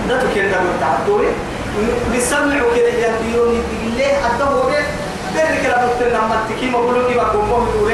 ده 0.09 0.23
تكين 0.23 0.51
ده 0.51 0.57
متعدوي 0.61 1.25
نسمع 2.15 2.63
كده 2.75 2.87
يديوني 2.87 3.59
بالله 3.71 4.07
حتى 4.23 4.43
هو 4.43 4.69
ده 4.69 4.79
ده 5.35 5.61
كده 5.63 5.75
بتنا 5.87 6.19
ما 6.19 6.35
تكيم 6.49 6.71
بقولوا 6.71 7.07
كي 7.09 7.13
بقوم 7.15 7.49
بقولوا 7.49 7.89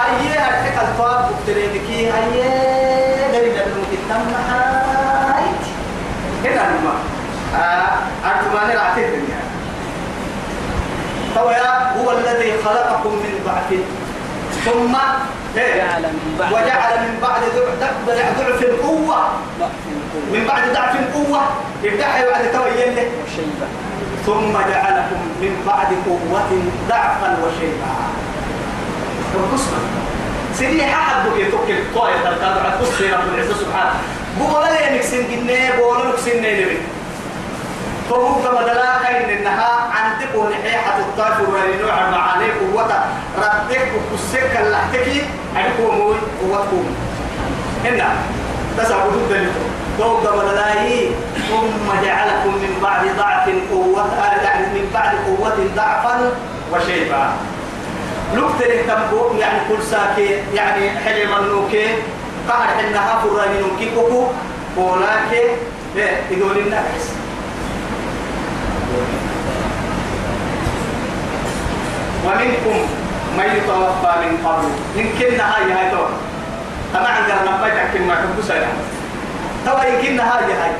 هيا 0.00 0.40
هتك 0.48 0.76
الفاب 0.82 1.28
بكترينكي 1.28 2.06
هيا 2.06 3.28
دليل 3.32 3.56
انه 3.56 3.82
تتم 3.92 4.32
حايت 4.50 5.62
هنا 6.44 6.62
الماء 6.68 6.98
أرجمان 8.24 8.70
العتيد 8.70 9.04
الدنيا 9.04 9.42
طويا 11.34 11.92
هو 11.98 12.10
الذي 12.10 12.52
خلقكم 12.64 13.10
من 13.10 13.40
ضعف. 13.46 13.80
ثم 14.64 14.96
جعل 15.56 16.02
من 16.02 16.36
بعد 16.38 16.52
وجعل 16.52 16.98
من 17.08 17.18
بعد 17.22 17.40
ضعف 18.06 18.38
ضعف 18.40 18.64
قوة 18.82 19.18
من 20.32 20.44
بعد 20.48 20.72
ضعف 20.72 20.96
قوة 21.14 21.40
يفتح 21.82 22.22
بعد 22.32 22.52
تويل 22.52 22.96
وشيبة. 22.96 23.66
ثم 24.26 24.52
جعلكم 24.52 25.20
من 25.40 25.64
بعد 25.66 25.86
قوة 26.06 26.50
ضعفا 26.88 27.38
وشيبا. 27.42 27.92
القسمة 29.34 29.78
سيدي 30.54 30.82
حد 30.82 31.28
بك 31.28 31.40
يتوكل 31.40 31.78
طاية 31.94 32.16
تركاد 32.24 32.58
على 32.58 32.72
قصة 32.80 33.04
رب 33.12 33.34
العزة 33.34 33.54
سبحانه. 33.54 33.94
بولا 34.38 34.90
لي 34.90 34.96
نكسن 34.96 35.22
جنة 35.30 35.76
بولا 35.78 36.06
نكسن 36.12 36.42
نينبي 36.42 36.78
فهو 38.10 38.34
كما 38.34 38.62
دلاك 38.62 39.06
إن 39.06 39.30
إنها 39.30 39.90
عندك 39.92 40.34
ونحيحة 40.34 40.98
الطائف 40.98 41.48
ورينوع 41.48 42.08
المعاني 42.08 42.46
قوة. 42.60 43.04
ردك 43.38 43.88
وكسك 43.96 44.56
اللحتكي 44.60 45.22
عندكم 45.56 45.98
موي 45.98 46.16
قوتكم. 46.40 46.84
هنا 47.84 48.08
تسعبوا 48.78 49.12
الدليل 49.12 49.50
فهو 49.98 50.16
كما 50.16 50.52
دلاي 50.52 51.10
ثم 51.48 52.04
جعلكم 52.04 52.54
من 52.54 52.78
بعد 52.82 53.04
ضعف 53.18 53.48
قوة 53.72 54.06
يعني 54.44 54.66
من 54.66 54.90
بعد 54.94 55.14
قوة 55.26 55.56
ضعفا 55.76 56.32
وشيبا. 56.72 57.32
لقتل 58.34 58.86
تنبو 58.86 59.34
يعني 59.38 59.58
كل 59.68 59.82
ساكي 59.82 60.28
يعني 60.54 60.90
حلي 60.90 61.26
منوكي 61.26 61.86
قهر 62.48 62.68
حنها 62.78 63.22
فراني 63.22 63.60
نوكي 63.60 63.90
كوكو 63.94 64.26
بولاكي 64.76 65.44
يقول 66.30 66.58
الناس 66.58 67.04
ومنكم 72.26 72.78
من 73.38 73.56
يتوفى 73.56 74.12
من 74.22 74.46
قبل. 74.46 74.68
يمكن 74.96 75.40
هاي 75.40 75.72
هاي 75.72 75.90
تو. 75.90 76.04
أنا 76.94 77.08
عندنا 77.08 77.42
نبي 77.42 77.70
تحكي 77.70 77.98
ما 77.98 78.14
تبص 78.14 78.50
يا 78.50 78.68
توا 79.66 79.84
يمكن 79.84 80.20
هاي 80.20 80.52
هاي. 80.52 80.72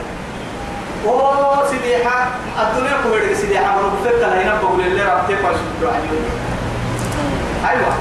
sideexa 1.72 2.14
adduunya 2.52 3.00
ku 3.02 3.16
wedhiga 3.16 3.36
sideexa 3.36 3.70
marufeta 3.74 4.26
lahayna 4.28 4.60
boglele 4.60 5.02
rabte 5.02 5.34
kwasuddo 5.40 5.88
ayo 5.88 6.16
أيوة. 7.70 7.92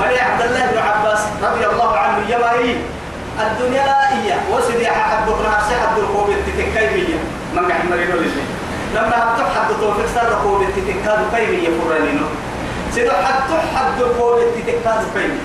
مري 0.00 0.20
عبد 0.20 0.42
الله 0.42 0.66
بن 0.72 0.78
عباس 0.78 1.20
رضي 1.42 1.66
الله 1.66 1.98
عنه 1.98 2.18
يماري 2.28 2.76
الدنيا 3.40 3.82
هي. 4.14 4.34
وسدي 4.52 4.86
حد 4.88 5.26
بكرة 5.26 5.50
حد 5.82 5.98
الخوب 5.98 6.30
التكايمية 6.30 7.14
من 7.54 7.58
قاعد 7.70 7.84
مرينو 7.90 8.16
لله 8.16 8.44
لما 8.94 9.16
هتح 9.16 9.46
حد 9.56 9.70
توفيق 9.80 10.06
صار 10.14 10.28
الخوب 10.28 10.62
التكاد 10.62 11.18
كايمية 11.32 11.68
فرانينو 11.68 12.26
سيدو 12.94 13.10
حد 13.10 13.50
حد 13.76 14.00
الخوب 14.00 14.38
التكاد 14.38 15.04
كايمية 15.14 15.40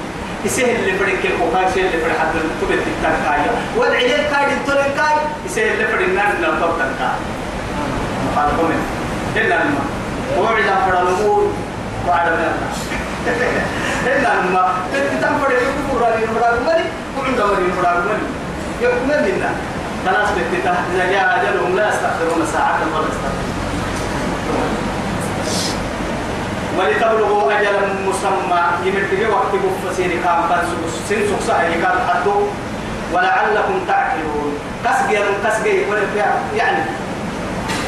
يسهل 0.46 0.76
اللي 0.76 0.94
فريق 1.00 1.20
الخوكاي 1.26 1.66
يسهل 1.66 1.86
اللي 1.86 2.02
فريق 2.04 2.20
حد 2.20 2.28
الخوب 2.36 2.72
التكاد 2.72 3.14
كايا 3.26 3.52
والعيال 3.78 4.22
كاي 4.32 4.54
التولن 4.54 4.92
كاي 4.98 5.16
يسهل 5.46 5.68
اللي 5.74 5.88
فريق 5.88 6.08
النار 6.08 6.26
من 6.40 6.46
الطب 6.46 6.78
كاي 7.00 7.08
قال 8.36 8.58
قومين 8.58 8.80
إلا 9.36 9.56
لما. 9.56 9.84
وعد 10.38 10.64
فرانمون 10.90 11.54
وعد 12.08 12.28
من 12.28 12.34
الله 12.34 13.09
إلا 14.08 14.30
لما 14.42 14.74
تنفر 15.22 15.52
يكون 15.52 16.02
رالي 16.02 16.26
نمرا 16.26 16.50
مالي 16.66 16.86
وعند 17.18 17.42
مري 17.42 17.64
نمرا 17.72 17.94
مالي 17.94 18.28
يكون 18.82 19.12
لنا 19.12 19.52
خلاص 20.06 20.30
بتتا 20.30 20.76
إذا 20.96 21.12
جاء 21.12 21.40
أجلهم 21.42 21.76
لا 21.76 21.90
يستأخرون 21.90 22.46
ساعة 22.54 22.80
ولا 22.94 23.08
يستأخرون 23.08 23.60
ولتبلغوا 26.78 27.60
أجلا 27.60 27.80
مسمى 28.08 28.62
يمتلي 28.86 29.26
وقت 29.26 29.52
بفسير 29.54 30.10
كام 30.24 30.50
كان 30.50 30.62
سن 31.10 31.16
سكسا 31.40 31.64
يكاد 31.68 31.98
حدو 32.10 32.42
ولعلكم 33.14 33.80
تعقلون 33.88 34.58
كسجي 34.86 35.18
كسجي 35.44 35.82
يعني 36.58 36.84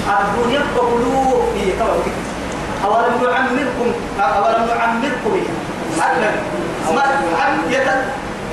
الدنيا 0.09 0.61
بقلوب 0.75 1.43
هي 1.55 1.71
كما 1.71 1.95
أولم 2.83 3.13
نعمركم 3.23 3.89
أولم 4.19 4.67
نعمركم 4.67 5.33
أكلم 6.01 6.35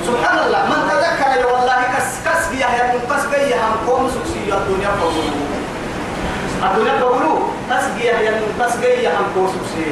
سبحان 0.07 0.37
الله 0.45 0.61
من 0.65 0.89
تذكر 0.89 1.39
يا 1.39 1.45
والله 1.45 1.77
كس 1.97 2.09
كس 2.25 2.43
يا 2.61 2.67
يا 2.77 2.83
من 2.93 3.01
كس 3.09 3.23
يا 3.51 3.55
هم 3.57 3.75
قوم 3.87 4.09
سكسي 4.09 4.53
الدنيا 4.53 4.89
بقولوا 4.99 5.23
الدنيا 6.63 6.99
بقولوا 6.99 7.39
كس 7.69 7.85
يا 8.03 8.19
يا 8.19 8.31
من 8.31 8.49
كس 8.59 8.75
يا 8.83 9.09
هم 9.09 9.25
قوم 9.35 9.47
سكسي. 9.47 9.91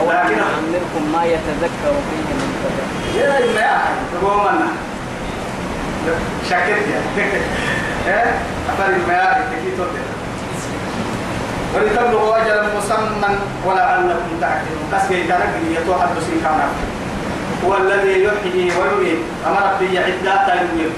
ولكن 0.00 0.38
أعلمكم 0.46 1.02
ما 1.12 1.24
يتذكر 1.24 1.94
فيه 2.08 2.22
من 2.28 2.48
تذكر. 2.62 3.18
يا 3.20 3.54
ما 3.54 3.60
يعني 3.60 3.94
تقوم 4.20 4.46
أنا. 4.46 4.68
شكرت 6.50 6.86
إيه؟ 8.06 8.12
يا 8.12 8.34
أفرق 8.68 9.08
ما 9.08 9.12
يعني 9.12 9.44
تكيتوا 9.44 9.84
ولتبلغوا 11.76 12.42
أجلا 12.42 12.62
مسمى 12.78 13.36
ولعلكم 13.66 14.40
تعقلون. 14.40 14.82
كسبي 14.92 15.22
ترك 15.22 15.54
يتوحد 15.70 16.08
سنكانا 16.26 16.68
هو 17.66 17.76
الذي 17.76 18.24
يحيي 18.24 18.72
ويميت. 18.78 19.18
أمر 19.46 19.76
في 19.78 19.98
عدة 19.98 20.54
يميت 20.54 20.92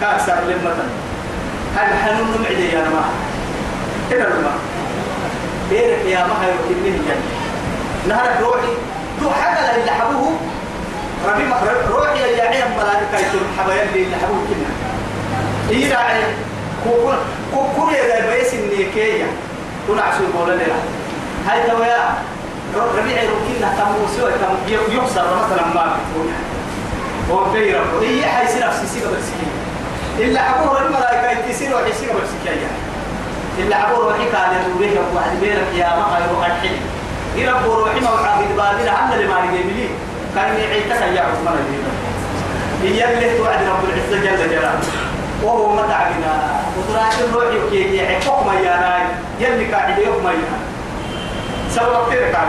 كأكثر 0.00 0.34
لمة 0.48 0.74
هل 1.76 1.98
حنون 1.98 2.36
نمعدي 2.38 2.68
يا 2.72 2.80
ما 2.80 3.04
كده 4.10 4.24
لما 4.28 4.52
بيرك 5.70 6.04
يا 6.06 6.18
ما 6.18 6.34
هي 6.44 6.50
وكلمه 6.54 7.08
يعني 7.08 7.20
نهر 8.08 8.42
روحي. 8.42 8.74
تو 9.20 9.30
حاجة 9.30 9.76
اللي 9.76 9.90
حبوه 9.90 10.32
ربي 11.28 11.42
ما 11.44 11.56
روحي 11.90 12.18
يا 12.18 12.44
عيال 12.44 12.68
ملائكة 12.76 13.26
يتم 13.26 13.46
حبايا 13.58 13.82
اللي 13.82 14.16
حبوه 14.16 14.38
كنا 14.48 14.70
إيه 15.70 15.94
راعي 15.94 16.22
كوكو 16.84 17.12
كوكو 17.54 17.90
يا 17.90 18.30
بيس 18.30 18.54
النيكية 18.54 19.24
عشان 19.90 20.30
مولا 20.34 20.52
لنا 20.54 20.74
هاي 21.48 21.70
تويا 21.70 22.14
ربيع 22.76 23.22
روكينا 23.22 23.74
تمو 23.78 24.06
سوى 24.16 24.30
تم 24.32 24.72
يحصر 24.96 25.22
مثلا 25.22 25.66
ما 25.74 25.96
بتقول 25.96 26.26
هو 27.30 27.52
بيرا 27.52 27.84
هي 28.02 28.24
حيصير 28.26 28.66
نفسي 28.66 28.86
سيبا 28.86 29.06
بسكين 29.06 29.48
إلا 30.18 30.40
عبوه 30.40 30.82
الملائكة 30.86 31.30
يتسير 31.30 31.74
وحيصير 31.74 32.08
بسكين 32.08 32.60
إلا 33.58 33.76
عبوه 33.76 34.04
روحي 34.04 34.30
كان 34.32 34.50
يدوره 34.60 35.04
وعد 35.16 35.40
بيرك 35.40 35.68
يا 35.74 35.86
ما 35.96 36.04
غير 36.16 36.54
الحين 36.56 36.80
يرب 37.36 37.64
روحي 37.78 38.00
ما 38.00 38.10
وعابد 38.10 38.56
بادنا 38.56 39.04
هم 39.06 39.12
اللي 39.12 39.26
ما 39.26 39.40
نجيبلي 39.46 39.88
كان 40.34 40.58
يعيتك 40.58 41.16
يا 41.16 41.22
عثمان 41.22 41.58
هي 42.82 43.14
اللي 43.14 43.38
توعد 43.38 43.58
رب 43.68 43.84
العزة 43.84 44.24
جل 44.24 44.50
جلاله. 44.50 44.80
وهو 45.42 45.72
متى 45.72 45.98
بنا. 46.16 46.34
وتراك 46.78 47.14
الروح 47.20 47.44
يكي 47.54 47.96
يحكم 47.98 48.46
يا 48.64 48.76
ناي 48.76 49.02
يلي 49.40 49.74
قاعد 49.74 49.98
يوم 49.98 50.26
يا 50.26 50.58
سبب 51.70 52.06
كثير 52.08 52.22
قاعد 52.24 52.46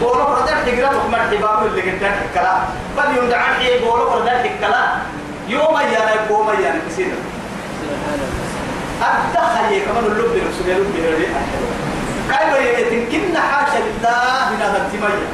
بقولوا 0.00 0.24
برجع 0.24 0.54
تقرأ 0.66 0.92
تكمل 0.92 1.20
حباب 1.30 1.66
اللي 1.66 1.82
قد 1.82 2.12
الكلام. 2.28 2.60
بل 2.96 3.16
يوم 3.16 3.28
دعان 3.28 3.54
حي 3.54 3.78
بقولوا 3.78 4.10
برجع 4.10 4.32
الكلام. 4.32 4.98
يوم 5.48 5.76
يا 5.80 6.04
ناي 6.06 6.18
قوم 6.28 6.48
يا 6.50 6.70
ناي 6.70 6.80
كثير 6.88 7.12
أدخل 9.02 9.80
كمان 9.84 10.04
اللب 10.04 10.34
نفسه 10.46 10.72
قالوا 10.72 10.86
بيرد 10.96 11.28
كيف 12.30 12.78
يتمكن 12.78 13.38
حاشا 13.38 13.78
لله 13.78 14.50
من 14.50 14.62
هذا 14.62 14.76
التمية 14.86 15.28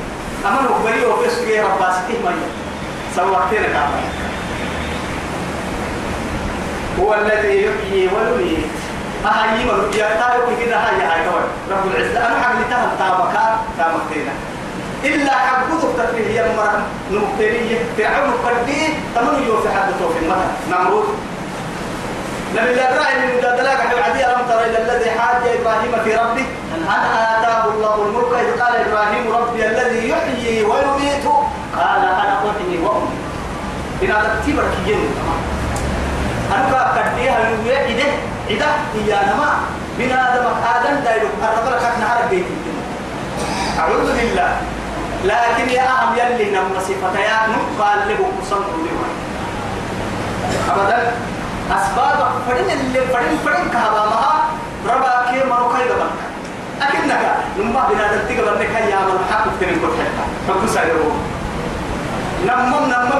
أما 0.46 0.62
نقبلي 0.62 1.06
وفيس 1.06 1.38
كي 1.38 1.60
رباسته 1.60 2.14
مية 2.24 2.48
سوى 3.16 3.36
كثير 3.46 3.66
قاعد 3.74 3.90
هو 7.00 7.14
الذي 7.14 7.66
يحيي 7.66 8.08
ويميت. 8.14 8.66
أهي 9.26 9.66
يا 9.98 10.08
تارك 10.20 10.48
كده 10.60 10.76
هاي 10.76 11.02
هاي 11.02 11.20
كمان. 11.24 11.48
رب 11.70 11.86
العزة. 11.90 12.26
أنا 12.26 12.40
حق 12.42 12.52
لتهم 12.60 12.90
تابكا 12.98 13.58
تابكتنا 13.78 14.32
إلا 15.04 15.32
حقوق 15.32 15.82
تفريه 15.98 16.40
هي 16.40 16.56
مرة. 16.56 16.82
نمتنية 17.12 17.78
فرعون 17.98 18.32
قدي. 18.44 18.82
تمن 19.14 19.46
يوم 19.46 19.60
في 19.62 19.68
حد 19.68 19.88
توفي 20.00 20.18
المثل 20.18 20.50
نمرود 20.70 21.08
نبي 22.56 22.70
الله 22.70 22.82
إبراهيم 22.82 23.20
من 23.28 23.40
دلالة 23.42 23.76
حول 23.76 24.02
عدي 24.02 24.26
ألم 24.26 24.42
ترى 24.48 24.64
إلى 24.64 24.78
الذي 24.78 25.10
حاج 25.10 25.42
إبراهيم 25.60 25.92
في 26.04 26.14
ربه 26.14 26.46
أن 26.74 26.82
آتاه 26.88 27.64
الله 27.74 27.94
الملك 28.06 28.32
إذ 28.32 28.60
قال 28.60 28.74
إبراهيم 28.76 29.32
ربي 29.32 29.66
الذي 29.66 30.08
يحيي 30.08 30.64
ويميت؟ 30.64 31.24
قال 31.76 31.98
أنا 31.98 32.38
أحيي 32.50 32.78
وأميت. 32.84 33.18
إن 34.02 34.10
هذا 34.10 34.42
تبرك 34.46 34.74
جن 34.86 35.08
أنا 36.52 36.92
كديها 36.96 37.38
يوم 37.48 37.68
عده 37.68 38.10
عده 38.50 38.70
هي 38.94 39.12
نما 39.30 39.50
من 39.98 40.10
آدم 40.12 40.46
آدم 40.74 40.94
دايلو 41.04 41.28
الرجل 41.42 41.78
كان 41.82 42.00
نهار 42.00 42.20
بيت. 42.30 42.44
أعوذ 43.78 44.08
بالله. 44.16 44.56
لكن 45.24 45.68
يا 45.68 45.82
أهم 45.82 46.14
يلي 46.18 46.50
نم 46.50 46.70
صفتيات 46.80 47.48
نقال 47.50 47.98
له 48.08 48.20
قصن 48.40 48.62
له 48.84 48.96
أبدا. 50.72 51.12
أسباب 51.76 52.18
فرين 52.48 52.70
اللي 52.70 53.00
فرين 53.12 53.38
فرين 53.44 53.64
كهذا 53.72 54.02
ما 54.12 54.48
ربا 54.92 55.12
كي 55.30 55.44
مرو 55.50 55.68
كي 55.68 55.84
دبل 55.84 56.10
أكنك 56.82 57.24
نما 57.58 57.82
بنا 57.90 58.06
دتيك 58.16 58.40
بنك 58.40 58.74
يا 58.90 58.98
من 59.06 59.20
حق 59.32 59.44
تكين 59.60 59.80
كل 59.80 59.92
حتة 60.00 60.24
فكو 60.48 60.66
سايرو. 60.74 61.10
نمم 62.46 62.72
نمم 62.92 63.18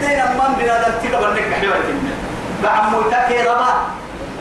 دي 0.00 0.10
نمم 0.16 0.54
بنا 0.58 0.74
دتيك 0.88 1.10
بنك 1.10 1.48
حلوة 1.60 1.76
كنا 1.86 2.14
بعمو 2.62 3.02
تكي 3.02 3.42
ربا. 3.42 3.74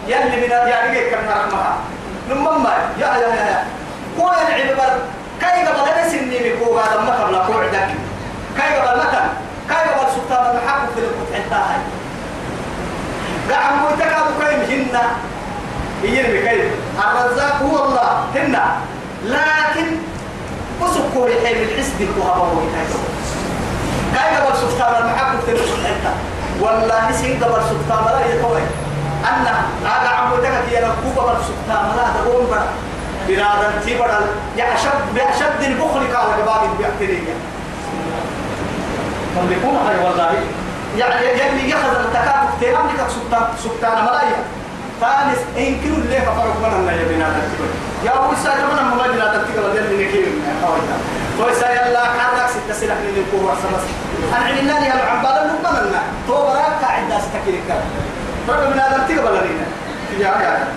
يلي 0.08 0.38
من 0.41 0.49
يعني 0.49 1.10
كم 1.10 1.29
رحمها 1.29 1.77
نمم 2.29 2.65
يا 2.99 3.08
يا 3.08 3.27
يا 3.27 3.63
هو 4.19 4.32
يلعب 4.32 4.77
بر 4.77 4.93
كاي 5.41 5.65
قبل 5.67 6.08
نسني 6.08 6.39
بكو 6.39 6.79
هذا 6.79 7.01
ما 7.01 7.23
قبل 7.23 7.36
قعدك 7.36 7.89
كاي 8.58 8.79
قبل 8.79 8.99
متى 8.99 9.23
كاي 9.69 9.84
قبل 9.93 10.12
سلطان 10.15 10.55
الحق 10.55 10.82
في 10.95 10.99
القطع 10.99 11.58
هاي 11.58 11.82
دعم 13.49 13.79
تكاد 13.99 14.27
كيم 14.67 14.82
هن. 14.82 14.97
يجري 16.03 16.41
كيف 16.47 16.71
الرزاق 16.99 17.62
هو 17.62 17.86
الله 17.86 18.23
هن. 18.36 18.60
لكن 19.25 19.88
وسكوا 20.82 21.29
يحيي 21.29 21.63
الحسد 21.63 22.08
وهو 22.17 22.43
هو 22.43 22.62
كاي 24.15 24.36
قبل 24.38 24.58
سلطان 24.58 25.10
الحق 25.10 25.32
في 25.45 25.51
القطع 25.51 26.13
والله 26.61 27.11
سين 27.11 27.43
قبل 27.43 27.61
سلطان 27.69 28.05
لا 28.05 28.33
يتوي 28.33 28.61
أن 29.29 29.45
هذا 29.85 30.09
عمو 30.09 30.35
تكاد 30.35 30.63
ينكوب 30.71 31.19
قبل 31.19 31.37
سلطان 31.49 31.85
لا 31.97 32.05
تقوم 32.15 32.47
بنا 32.47 32.65
بنادم 33.27 33.71
تبرل 33.85 34.25
يعشد 34.57 34.99
بأشد 35.15 35.61
البخل 35.61 35.99
قال 36.15 36.41
باب 36.45 36.61
بأكترية 36.79 37.33
تملكون 39.35 39.75
هاي 39.87 39.97
والله. 40.05 40.33
يعني 40.97 41.25
يلي 41.25 41.69
يخذ 41.69 41.95
التكاتف 41.95 42.49
تيرام 42.59 42.87
لك 42.87 43.07
سبتان 43.09 43.43
سبتان 43.63 44.05
ملايا. 44.05 44.43
ثالث 45.01 45.41
إن 45.57 45.79
كل 45.83 45.89
اللي 45.89 46.21
ففرق 46.21 46.55
من 46.61 46.87
يا 46.87 47.15
بنادم 47.15 47.43
تبرل 47.51 47.73
يا 48.05 48.11
أبو 48.19 48.33
ساجة 48.43 48.65
من 48.65 48.79
الملايا 48.79 49.11
بنادم 49.11 49.41
تبرل 49.53 49.77
يلي 49.77 50.07
نكير. 50.07 50.25
من 50.25 50.63
حوالي 50.63 50.81
تويسا 51.39 51.69
يلا 51.71 51.99
حرك 51.99 52.49
ستة 52.49 52.73
سلح 52.73 52.95
من 52.95 53.23
القوة 53.23 53.56
سمس 53.56 53.84
أنا 54.36 54.45
علمنا 54.45 54.71
لي 54.80 54.93
العبادة 54.93 55.52
نقبلنا 55.63 56.02
تو 56.28 56.34
براك 56.43 56.84
قاعد 56.84 57.04
رب 58.49 58.73
بنادم 58.73 59.04
تبرل 59.08 59.47
لنا 59.47 59.67
يا 60.19 60.41
يا 60.41 60.67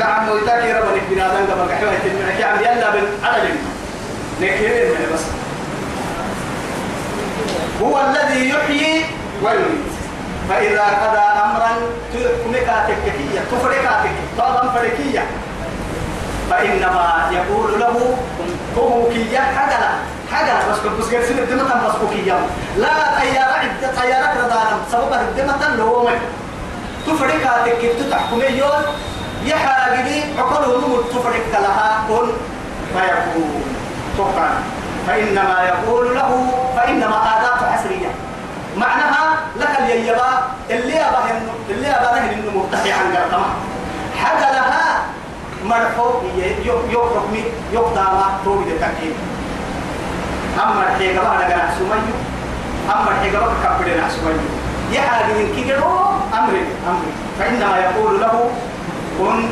قاعد 0.00 0.28
مويتاك 0.28 0.64
يا 0.64 0.80
رب 0.80 0.96
نك 0.96 1.02
بنادم 1.10 1.52
قبل 1.52 1.70
كحوة 1.70 1.92
تنمي 2.04 2.40
يعني 2.40 2.60
يلا 2.62 2.90
بن 2.90 3.04
عدل 3.24 3.54
نكير 4.40 4.86
من 4.92 5.10
بس 5.14 5.20
هو 7.82 8.00
الذي 8.10 8.48
يحيي 8.48 9.04
ويميت 9.42 9.90
فإذا 10.48 10.82
قضى 10.82 11.26
أمرا 11.44 11.70
تكمكاتك 12.14 12.96
كية 13.04 13.40
تفركاتك 13.52 14.14
طابا 14.38 14.72
فركية 14.72 15.24
فإنما 16.50 17.30
يقول 17.32 17.80
له 17.80 18.16
هو 18.78 19.08
كية 19.08 19.38
حدلا 19.38 19.90
حدلا 20.32 20.72
بس 20.72 20.78
بس 20.78 21.14
قرسل 21.14 21.38
الدمة 21.38 21.64
بس 21.88 22.14
كية 22.14 22.38
لا 22.76 22.88
طيارة 23.20 23.52
عدة 23.52 24.00
طيارة 24.02 24.44
ردانا 24.44 24.78
سبب 24.92 25.12
الدمة 25.12 25.66
اللي 25.66 25.82
هو 25.82 26.02
من 26.06 26.18
تفركاتك 27.06 27.78
كيف 27.80 28.10
تحكمي 28.10 28.44
يوم 28.44 28.82
يحاجدي 29.44 30.22
عقله 30.38 30.78
نمر 30.78 31.02
تفرك 31.02 31.46
لها 31.52 32.04
كن 32.08 32.26
فيكون 32.94 33.64
توقع 34.16 34.48
فإنما 35.06 35.62
يقول 35.68 36.14
له 36.14 36.46
فإنما 36.76 37.16
آدات 37.38 37.72
حسرية. 37.72 38.08
معناها 38.76 39.36
لك 39.56 39.80
اليبا 39.80 40.42
اللي 40.70 41.00
أباه 41.00 41.24
اللي 41.70 41.88
أباه 41.90 42.18
إنه 42.18 42.50
مرتفع 42.54 42.94
عن 42.94 43.12
لها 43.12 43.46
مرحو 45.70 46.06
يقرب 46.90 47.32
مي 47.32 47.44
يقدام 47.72 48.18
توبي 48.44 48.70
التكييف 48.70 49.16
أما 50.62 50.82
الحيقة 50.88 51.22
بقى 51.22 51.36
نقنا 51.38 51.70
سميو 51.78 52.16
أما 52.94 53.08
الحيقة 53.10 53.38
بقى 53.40 53.54
كبرنا 53.64 54.08
سميو 54.08 54.44
يحاجي 54.92 55.46
كي 55.54 55.74
أمري 56.38 56.62
أمري. 56.88 57.12
فإنما 57.38 57.76
يقول 57.78 58.20
له 58.20 58.50
كن 59.18 59.48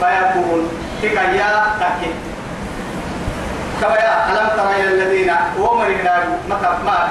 فيكون. 0.00 0.68
تكيا 1.02 1.64
تكي 1.80 2.10
كويا 3.80 4.30
ألم 4.32 4.48
ترى 4.56 4.72
إلى 4.80 4.88
الذين 4.94 5.30
ومر 5.58 5.86
هناك 5.86 6.24
متى 6.50 6.68
ما 6.84 7.08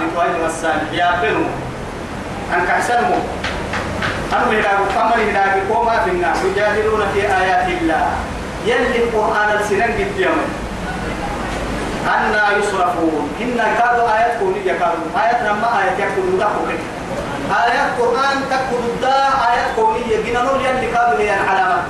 يا 0.93 1.09
هناك 4.51 4.77
كمر 4.95 5.15
هناك 5.29 5.53
وما 5.69 5.99
في 6.03 6.09
الناس 6.09 6.37
يجادلون 6.45 7.01
في 7.13 7.21
آيات 7.21 7.67
الله. 7.81 8.09
يلي 8.65 9.03
القرآن 9.03 9.49
السنن 9.59 9.81
قد 9.81 10.19
يوم 10.19 10.41
أنا 12.07 12.57
يصرفون. 12.57 13.29
هن 13.39 13.57
كادوا 13.77 14.17
آيات 14.17 14.39
كونية 14.39 14.71
كادوا 14.71 15.07
آيات 15.23 15.41
لما 15.41 15.67
آيات 15.81 15.97
ده 15.97 16.45
كونية 16.57 16.79
آيات 17.63 17.99
قرآن 17.99 18.37
تكونوا 18.49 18.95
ده 19.01 19.13
آيات 19.51 19.65
كونية 19.75 20.17
جنا 20.25 20.43
نقول 20.43 20.61
يعني 20.61 20.87
كادوا 20.87 21.19
هي 21.19 21.33
العلامة. 21.43 21.81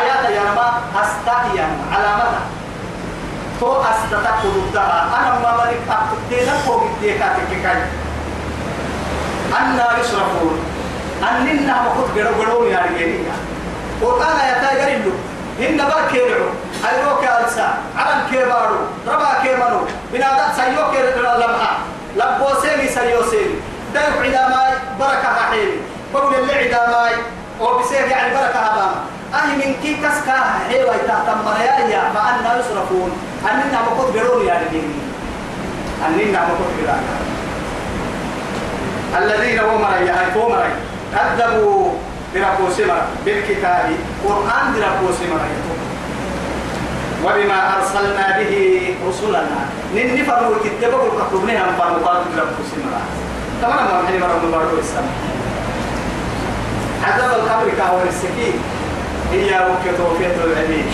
آيات 0.00 0.30
يا 0.30 0.40
رما 0.40 0.80
أستحيا. 1.02 1.66
علامة. 1.92 2.38
تو 3.60 3.76
أستتكونوا 3.82 4.66
ده 4.74 4.82
أنا 5.02 5.38
ما 5.42 5.64
ملك 5.64 5.80
أكتبتين 5.90 6.52
فوق 6.66 6.82
الديكاتك 6.94 7.48
كاي 7.62 7.82
أنا 9.60 9.98
يصرفون. 10.00 10.58
أننا 11.30 11.74
قرأ 12.16 12.28
قرأوا 12.38 12.66
يا 12.68 12.78
رجالي. 12.78 13.18
قرآن 14.02 14.36
هن 15.60 15.76
بار 15.76 16.08
كيرو 16.12 16.48
أيرو 16.88 17.16
كالسا 17.22 17.68
علم 17.96 18.20
كيبارو 18.30 18.76
ربا 19.08 19.30
كيمانو. 19.42 19.80
بنادات 20.12 20.54
سيو 20.56 20.90
كيرو 20.92 21.22
لمها 21.22 21.72
لبو 22.16 22.48
سيمي 22.62 22.88
سيو 22.88 23.22
سيمي. 23.30 23.56
دايو 23.94 24.20
عداماي 24.20 24.72
بركة 25.00 25.28
حيلي 25.50 25.78
بقول 26.14 26.34
اللي 26.34 26.54
عداماي 26.54 27.14
وبسير 27.60 28.06
يعني 28.06 28.34
بركة 28.34 28.58
هباما 28.58 29.00
أهي 29.34 29.56
من 29.56 29.74
كي 29.82 29.96
كسكا 29.96 30.36
حيوة 30.68 30.96
تهتم 30.96 31.38
مريايا 31.44 32.02
فأنا 32.14 32.60
يصرفون. 32.60 33.10
أننا 33.50 33.80
مقود 33.82 34.12
برون 34.12 34.46
يا 34.46 34.54
رجيني 34.54 34.94
أننا 36.06 36.40
مقود 36.40 36.72
برون 36.78 37.02
الذين 39.18 39.58
هم 39.58 39.80
مريا 39.82 40.12
هاي 40.20 40.30
فو 40.34 40.48
مريا 40.48 40.76
كذبوا. 41.14 41.90
بربو 42.36 42.70
سمر 42.76 43.00
بالكتاب 43.24 43.86
قرآن 44.24 44.66
بربو 44.74 45.08
سمر 45.20 45.40
وبما 47.24 47.58
أرسلنا 47.76 48.38
به 48.38 48.52
رسلنا 49.08 49.60
نني 49.94 50.24
فرمو 50.24 50.52
الكتاب 50.52 50.92
وكتبناها 50.94 51.72
فرمو 51.78 52.06
قال 52.06 52.22
بربو 52.36 52.62
سمر 52.72 52.92
تمام 53.62 53.84
ما 53.84 54.06
حين 54.08 54.20
مرة 54.20 54.40
مبارك 54.48 54.68
السلام 54.78 55.08
عذاب 57.04 57.30
القبر 57.30 57.68
كهون 57.78 58.08
السكين 58.08 58.54
هي 59.32 59.50
وكتوفية 59.68 60.36
العليم 60.44 60.86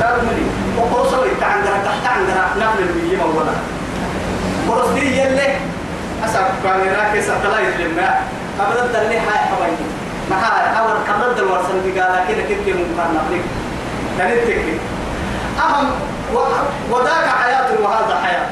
ترمني 0.00 0.46
وقرصوا 0.78 1.24
تعندر 1.40 1.70
تحت 1.84 2.06
عندر 2.16 2.34
نقل 2.60 2.82
البيجي 2.82 3.16
مولا 3.16 3.52
قرص 4.68 4.88
دي 4.88 5.20
يلي 5.20 5.56
أسأل 6.24 6.44
كاميرا 6.64 7.12
كيسا 7.12 7.40
تلايت 7.42 7.80
لما 7.80 8.20
قبل 8.60 8.78
الدلي 8.86 9.16
هاي 9.18 9.38
حوالي 9.38 9.99
هاي 10.32 10.78
أول 10.78 10.96
قبل 11.08 11.30
الدل 11.30 11.44
ورسل 11.44 11.80
بقالا 11.86 12.24
كده 12.28 12.42
كده 12.42 12.76
مقارنة 12.96 13.42
كانت 14.18 14.40
تكلي 14.44 14.78
أهم 15.60 15.90
وذاك 16.90 17.26
حياة 17.42 17.68
وهذا 17.82 18.20
حياة. 18.24 18.46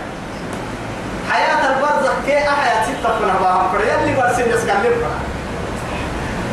حياة 1.31 1.69
البرزخ 1.77 2.13
كي 2.27 2.39
أحياة 2.39 2.83
ستة 2.85 3.19
من 3.19 3.31
أباهم. 3.41 3.73
فريا 3.73 3.95
اللي 4.01 4.17
برسل 4.17 4.51
يسكن 4.51 4.75
لبرا 4.85 5.11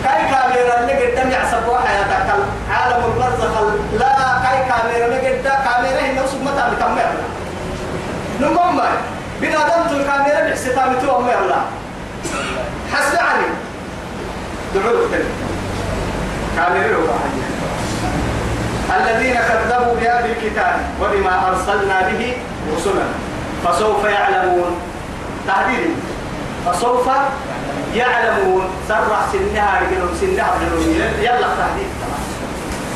كاي 0.03 0.21
كاميرا 0.31 0.79
اللي 0.79 1.11
قدام 1.11 1.31
يعصبوا 1.31 1.77
حياتك. 1.77 2.33
عالم 2.71 3.03
البرزخ 3.05 3.51
لا 3.99 4.15
كاي 4.43 4.59
كاميرا 4.69 5.05
اللي 5.05 5.39
قدام 5.39 5.59
كاميرا 5.65 6.23
نفسك 6.23 6.37
متى 6.41 6.75
بتمر 6.75 7.11
نمم 8.41 8.81
بنادم 9.41 9.81
الكاميرا 9.91 10.49
بحسيتها 10.49 10.85
متوى 10.85 11.15
الله 11.17 11.61
حسب 12.93 13.17
علي 13.19 13.44
الذين 18.95 19.35
كذبوا 19.35 19.95
بهذا 20.01 20.25
الكتاب 20.25 20.75
وبما 21.01 21.33
أرسلنا 21.49 21.97
به 22.09 22.37
رسلا. 22.75 23.07
فسوف 23.63 24.03
يعلمون. 24.03 24.71
تهديد. 25.47 25.95
فسوف 26.65 27.07
يعلمون. 27.95 28.63
سرح 28.87 29.21
سنها 29.33 29.79
رجلهم 29.81 30.13
سنها 30.21 30.47
رجلهم 30.55 30.95
يلا 31.21 31.49
تهديد. 31.59 31.91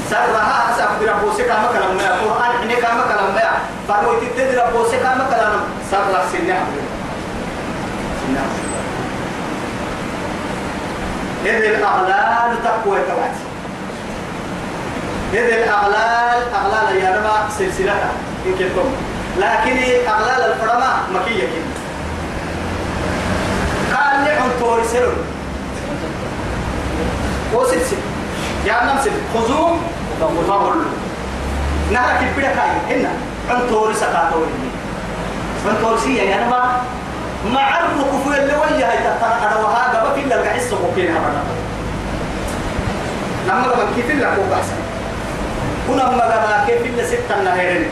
سرها 0.10 0.72
أسف 0.72 0.89
بربوسك 1.02 1.46
كما 1.46 1.68
كلام 1.74 1.98
ما 1.98 2.08
القرآن 2.13 2.52
حين 2.60 2.72
كما 2.82 3.04
كلام 3.12 3.30
ما 3.36 3.52
فانو 3.88 4.13
تدد 4.20 4.58
ربوسك 4.58 5.00
كما 5.00 5.26
كلام 5.32 5.54
سرح 5.92 6.08
سنها 6.12 6.26
سنها 6.32 6.88
إذ 11.45 11.63
الأغلال 11.63 12.63
تقوى 12.63 12.97
توعد 13.08 13.32
إذ 15.34 15.54
الأغلال 15.54 16.41
أغلال 16.54 16.95
يا 16.97 17.15
رب 17.15 17.49
سلسلة 17.58 17.93
إن 18.45 18.54
كنتم. 18.54 18.89
لكن 19.38 19.78
أغلال 20.08 20.52
الفرما 20.52 20.97
مكية 21.13 21.43
كده 21.43 21.69
قال 23.97 24.23
لي 24.23 24.32
عن 24.32 24.49
توري 24.60 24.84
سرون 24.84 25.25
وسلسل 27.54 27.97
يا 28.65 28.84
نمسل 28.84 29.12
خذوه 29.34 29.78
وطهروا 30.21 30.84
نهرك 31.91 32.21
البدا 32.21 32.47
كاي 32.56 32.99
هنا 32.99 33.10
عن 33.49 33.69
توري 33.69 33.93
سكاتوري. 33.93 34.49
عن 35.67 35.75
تورسية 35.82 36.21
يا 36.21 36.47
رب 36.47 36.54
مع 37.45 37.80
الركوف 37.80 38.28
اللي 38.28 38.54
وجه 38.56 38.95
تتنقل 38.95 39.63
وهذا 39.63 40.10
بكي 40.10 40.25
لك 40.25 40.47
عصه 40.47 40.78
وكين 40.86 41.15
هبنا 41.15 41.43
لما 43.47 43.67
لما 43.67 43.91
كيف 43.95 44.12
لك 44.12 44.38
وبحسن 44.39 44.80
كنا 45.88 46.12
ما 46.12 46.63
كيف 46.67 46.82
اللي 46.82 47.08
ستة 47.08 47.41
نهرين 47.43 47.88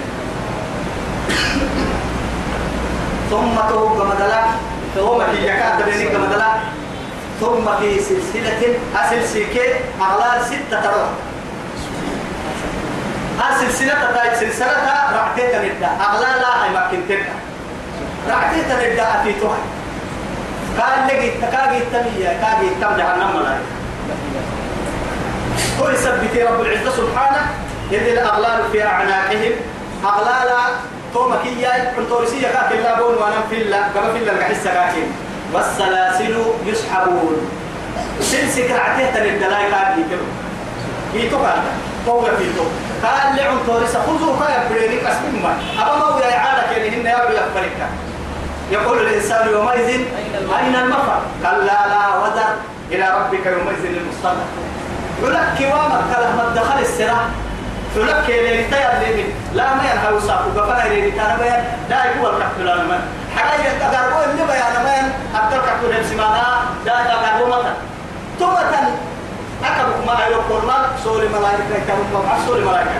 ثم 3.29 3.55
توب 3.69 3.97
مدلا 3.97 4.43
ثم 4.95 5.25
في 5.31 5.43
جكات 5.43 5.83
بينك 5.83 6.15
مدلا 6.15 6.51
ثم 7.39 7.77
في 7.79 7.99
سلسلة 7.99 8.75
أسلسلة 8.95 9.79
أغلال 10.01 10.45
ستة 10.45 10.81
تروح 10.81 11.09
أسلسلة 13.51 14.11
تاي 14.13 14.35
سلسلة 14.35 14.93
رعتين 15.13 15.49
نبدأ. 15.71 15.87
أغلال 15.87 16.43
هاي 16.43 16.69
ما 16.69 16.87
كنت 16.91 17.11
رعتين 18.29 18.63
نبدا 18.69 19.23
في 19.23 19.33
توها 19.39 19.57
قال 20.79 21.07
لقي 21.07 21.29
تكاجي 21.29 21.77
التمية 21.77 22.27
كاجي 22.27 22.67
التم 22.67 22.97
جهنم 22.97 23.35
ملاك 23.35 23.59
هو 25.79 25.89
يثبت 25.89 26.47
رب 26.47 26.61
العزة 26.61 26.91
سبحانه 26.91 27.41
إذ 27.91 28.07
الأغلال 28.07 28.71
في 28.71 28.83
أعناقهم. 28.83 29.51
أغلال 30.03 30.49
توما 31.13 31.35
كيا 31.43 31.93
كنتورسية 31.95 32.47
كاك 32.47 32.71
اللابون 32.71 33.15
وأنا 33.15 33.41
في 33.49 33.61
الله 33.61 33.81
كما 33.95 34.13
في 34.13 34.19
الله 34.19 34.31
القحسة 34.31 34.73
كاكين 34.73 35.11
والسلاسل 35.53 36.35
يسحبون. 36.65 37.49
سلسك 38.19 38.71
رعته 38.71 39.11
تنبدلاي 39.15 39.71
كاك 39.71 39.97
يتبو 39.97 40.25
كيتو 41.13 41.37
كاك 41.37 41.63
طوغة 42.05 42.29
كيتو 42.39 42.63
قال 43.03 43.35
لعن 43.35 43.57
تورسة 43.67 44.01
خذوا 44.01 44.35
كايا 44.39 44.69
برينيك 44.69 45.03
أسمين 45.03 45.43
ما. 45.43 45.57
أبا 45.81 45.97
ما 45.97 46.15
ويا 46.15 46.27
يعني 46.27 46.89
هن 46.89 47.05
يابلو 47.05 47.35
يقبلك 47.35 47.77
يقول 48.71 48.97
الإنسان 48.97 49.47
يومئذ 49.49 49.87
أين 50.59 50.75
المفر؟ 50.75 51.19
قال 51.45 51.65
لا 51.65 51.87
لا 51.87 52.17
وزر 52.21 52.53
إلى 52.91 53.09
ربك 53.17 53.45
يومئذ 53.45 53.85
المستقر 53.85 54.45
يقول 55.21 55.33
لك 55.33 55.47
كوامك 55.57 56.01
كلمة 56.15 56.49
دخل 56.55 56.79
السراح 56.79 57.25
تلك 57.95 58.25
لي 58.29 58.63
تيار 58.63 58.91
لي 59.15 59.23
لا 59.53 59.73
ما 59.73 59.83
ينهى 59.83 60.13
وصاف 60.13 60.39
وقفنا 60.55 60.87
لي 60.93 61.11
تانا 61.11 61.37
بيان 61.41 61.63
لا 61.89 62.05
يقول 62.05 62.35
الكحتل 62.35 62.87
ما 62.87 62.99
حاجة 63.37 63.69
تقربوا 63.79 64.25
اللي 64.25 64.43
بيان 64.45 64.83
ما 64.83 65.11
أبدل 65.39 65.57
كحتل 65.57 66.03
بسمانا 66.03 66.43
لا. 66.85 66.93
تقربوا 66.93 67.47
متى 67.55 67.73
تومة 68.39 68.59
أكبر 69.63 70.05
ما 70.07 70.25
يقول 70.31 70.65
ما؟ 70.67 70.85
سوري 71.03 71.27
ملايكة 71.27 71.85
كم 71.87 71.99
ما؟ 72.13 72.45
سوري 72.47 72.61
ملايكة. 72.65 72.91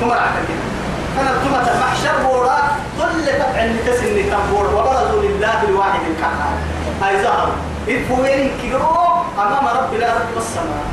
ثم 0.00 0.10
راح 0.10 0.24
كده 0.48 0.71
أنا 1.20 1.30
تومة 1.44 1.66
محشر 1.80 2.16
بورا 2.26 2.58
كل 2.98 3.26
تبع 3.26 3.64
النتسن 3.64 4.16
تنبور. 4.30 4.66
وبرزوا 4.74 5.22
لله 5.22 5.62
الواحد 5.68 6.00
القهار. 6.10 6.56
هاي 7.02 7.22
ظهر 7.22 7.48
إفوين 7.88 8.50
كيرو 8.62 8.96
أمام 9.38 9.66
رب 9.66 9.94
الأرض 9.94 10.26
والسماء. 10.34 10.84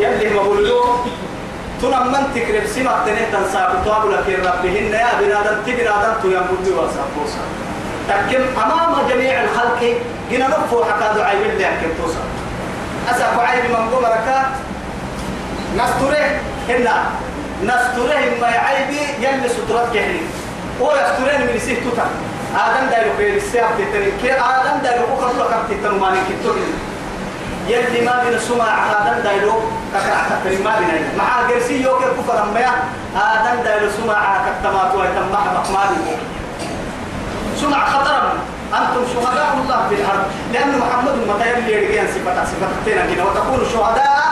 يلي 0.00 0.34
ما 0.34 0.42
بقولوا 0.42 0.84
تنا 1.82 2.02
من 2.04 2.24
تكرب 2.34 2.66
سمع 2.74 2.92
تنه 3.06 3.26
تنساب 3.32 3.70
تواب 3.84 4.10
لك 4.10 4.26
ربهن 4.46 4.92
يا 4.92 5.12
بنادم 5.20 5.56
تبنادم 5.66 6.14
تو 6.22 6.28
يمد 6.28 6.66
وسابوسا 6.78 7.44
تكم 8.08 8.44
أمام 8.62 9.08
جميع 9.10 9.42
الخلق 9.44 9.80
جنا 10.30 10.48
نفو 10.48 10.84
حتى 10.84 11.18
دعاء 11.18 11.36
بالله 11.42 11.70
كم 11.80 11.92
توصل 11.98 12.26
أسأل 13.10 13.40
عيب 13.40 13.64
من 13.70 13.88
قمرك 13.92 14.28
نستره 15.78 16.26
هنا 16.68 16.96
نستره 17.62 18.40
ما 18.40 18.48
يعيبي 18.48 19.00
يلي 19.20 19.48
سترات 19.48 19.96
هو 20.80 20.92
يسترين 20.92 21.40
من 21.46 21.58
سيه 21.58 21.78
توتا 21.84 22.06
آدم 22.56 22.90
دايرو 22.90 23.12
في 23.16 23.36
السياب 23.36 23.68
تتنين 23.78 24.12
كي 24.22 24.32
آدم 24.32 24.82
دايرو 24.82 25.04
أخر 25.14 25.32
لك 25.38 25.52
تتنو 25.70 25.98
ماني 25.98 26.18
كتوين 26.28 26.74
يلي 27.68 28.00
ما 28.06 28.24
بين 28.24 28.34
السماع 28.34 28.74
هذا 28.92 29.20
دايلو 29.24 29.52
ككرع 29.94 30.20
كتر 30.30 30.64
ما 30.64 30.78
بين 30.78 31.04
مع 31.18 31.48
جرسي 31.48 31.82
يوكل 31.82 32.04
كفر 32.18 32.42
أمبيا 32.42 32.72
هذا 33.14 33.62
دايلو 33.64 33.90
سماع 33.90 34.22
كتمات 34.46 34.94
ويتم 34.94 35.28
ما 35.72 35.82
بين 35.90 36.16
سمع 37.60 37.84
خطرا. 37.84 38.32
أنتم 38.72 39.04
شهداء 39.14 39.48
الله 39.62 39.88
في 39.88 39.94
الأرض. 39.94 40.24
لأن 40.52 40.78
محمد 40.78 41.14
متى 41.28 41.50
يلي 41.50 41.72
يرجع 41.72 42.02
صفة 42.14 42.44
صفتين 42.44 43.14
كده. 43.14 43.24
وتكونوا 43.24 43.64
شهداء 43.72 44.22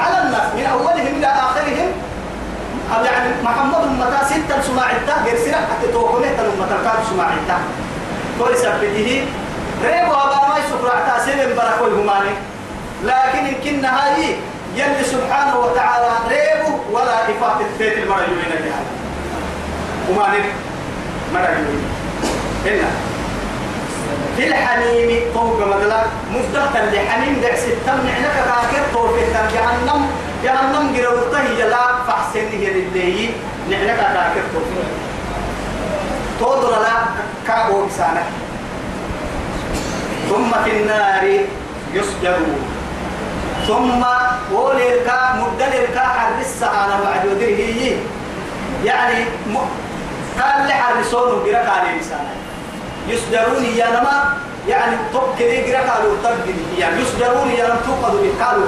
على 0.00 0.22
الناس 0.22 0.46
من 0.56 0.66
أولهم 0.66 1.14
إلى 1.18 1.26
آخرهم. 1.26 1.88
أو 2.96 3.04
يعني 3.04 3.28
محمد 3.42 3.84
متى؟ 4.00 4.20
ستة 4.30 4.62
سماع 4.62 4.90
التا 4.90 5.24
غير 5.24 5.36
سنة 5.44 5.56
حتى 5.56 5.92
توقفه 5.92 6.30
تلو 6.36 6.52
متى 6.60 6.76
كان 6.84 6.98
سماع 7.10 7.28
التا 7.32 7.58
كل 8.38 8.56
سبته 8.56 9.26
ريبو 9.84 10.12
أبا 10.12 10.48
ما 10.48 10.58
يسفر 10.58 10.90
عتا 10.96 11.24
سيبن 11.24 11.56
بركوي 11.56 12.02
هماني. 12.02 12.30
لكن 13.04 13.38
إن 13.38 13.54
كنا 13.64 13.90
هاي 13.98 14.36
يلي 14.74 15.04
سبحانه 15.04 15.58
وتعالى 15.58 16.10
ريبو 16.28 16.78
ولا 16.92 17.30
إفاقة 17.30 17.66
بيت 17.78 17.98
المرأة 17.98 18.20
يولينا 18.20 18.56
جهاز 18.64 18.86
هماني. 20.08 20.38
يولينا 21.32 21.68
هنا 22.66 22.90
في 24.36 24.46
الحميم 24.46 25.32
فوق 25.34 25.60
مدلا 25.66 26.00
مفتقا 26.30 26.80
لحميم 26.92 27.40
دع 27.42 27.54
ستم 27.56 27.98
نعنك 28.06 28.36
كاكر 28.46 28.82
طوفي 28.94 29.20
جهنم. 29.54 30.10
جهنم 30.44 30.96
قروته 30.96 31.42
يلا 31.58 31.84
فحسن 32.08 32.46
هي 32.52 32.72
للي 32.72 33.30
نعنك 33.70 34.00
طوفي 34.54 34.86
تودر 36.40 36.70
لا 36.70 36.94
كابو 37.46 37.86
بسانك 37.86 38.26
ثم 40.28 40.50
في 40.64 40.70
النار 40.70 41.24
يسجرون. 41.94 42.60
ثم 43.68 44.04
وليركا 44.52 45.18
مدلركا 45.40 46.00
حرس 46.00 46.62
وعد 47.04 47.42
هي. 47.42 47.96
يعني 48.84 49.24
م... 49.46 49.56
قال 50.40 50.66
لي 50.66 50.72
حرسون 50.72 51.42
بيرك 51.44 51.68
عليه 51.68 52.00
لسانه 52.00 52.34
يسجرون 53.08 53.64
يا 53.64 53.90
نما 53.90 54.36
يعني 54.68 54.96
طب 55.14 55.38
جرا 55.38 55.78
قالوا 55.78 56.16
تقدم 56.22 56.54
يعني 56.78 57.02
يسجرون 57.02 57.50
يا 57.50 57.66
نما 57.68 57.80
توقدوا 57.86 58.20
بالقالوا 58.20 58.66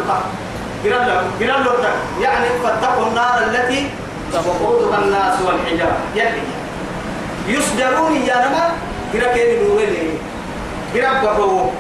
جرا 0.85 0.99
له 1.59 1.75
يعني 2.21 2.47
فاتقوا 2.63 3.07
النار 3.07 3.39
التي 3.47 3.91
وقودها 4.47 4.99
الناس 4.99 5.35
والحجارة. 5.47 5.97
يعني 6.17 6.39
يسجرون 7.49 8.17
يا 8.17 8.35
نما 8.35 8.71
جرا 9.15 9.33
كده 9.35 9.63
نورين 9.63 10.19
جرا 10.95 11.13
بقوا 11.23 11.71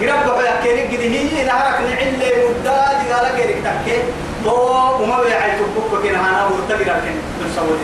جرا 0.00 0.16
بقوا 0.26 0.42
يا 0.42 0.60
كده 0.64 0.82
كده 0.96 1.02
هي 1.02 1.44
نهارك 1.44 1.80
نعل 1.80 2.12
مدة 2.50 2.72
قال 3.14 3.36
كده 3.38 3.54
تكه 3.64 4.02
تو 4.44 5.02
وما 5.02 5.20
بيعيش 5.22 5.54
تبقى 5.60 6.02
كده 6.08 6.18
أنا 6.20 6.46
ورتقي 6.46 6.84
لكن 6.84 7.14
بنسوي 7.40 7.78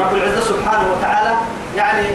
رب 0.00 0.14
العزة 0.16 0.40
سبحانه 0.40 0.92
وتعالى 0.92 1.34
يعني 1.76 2.06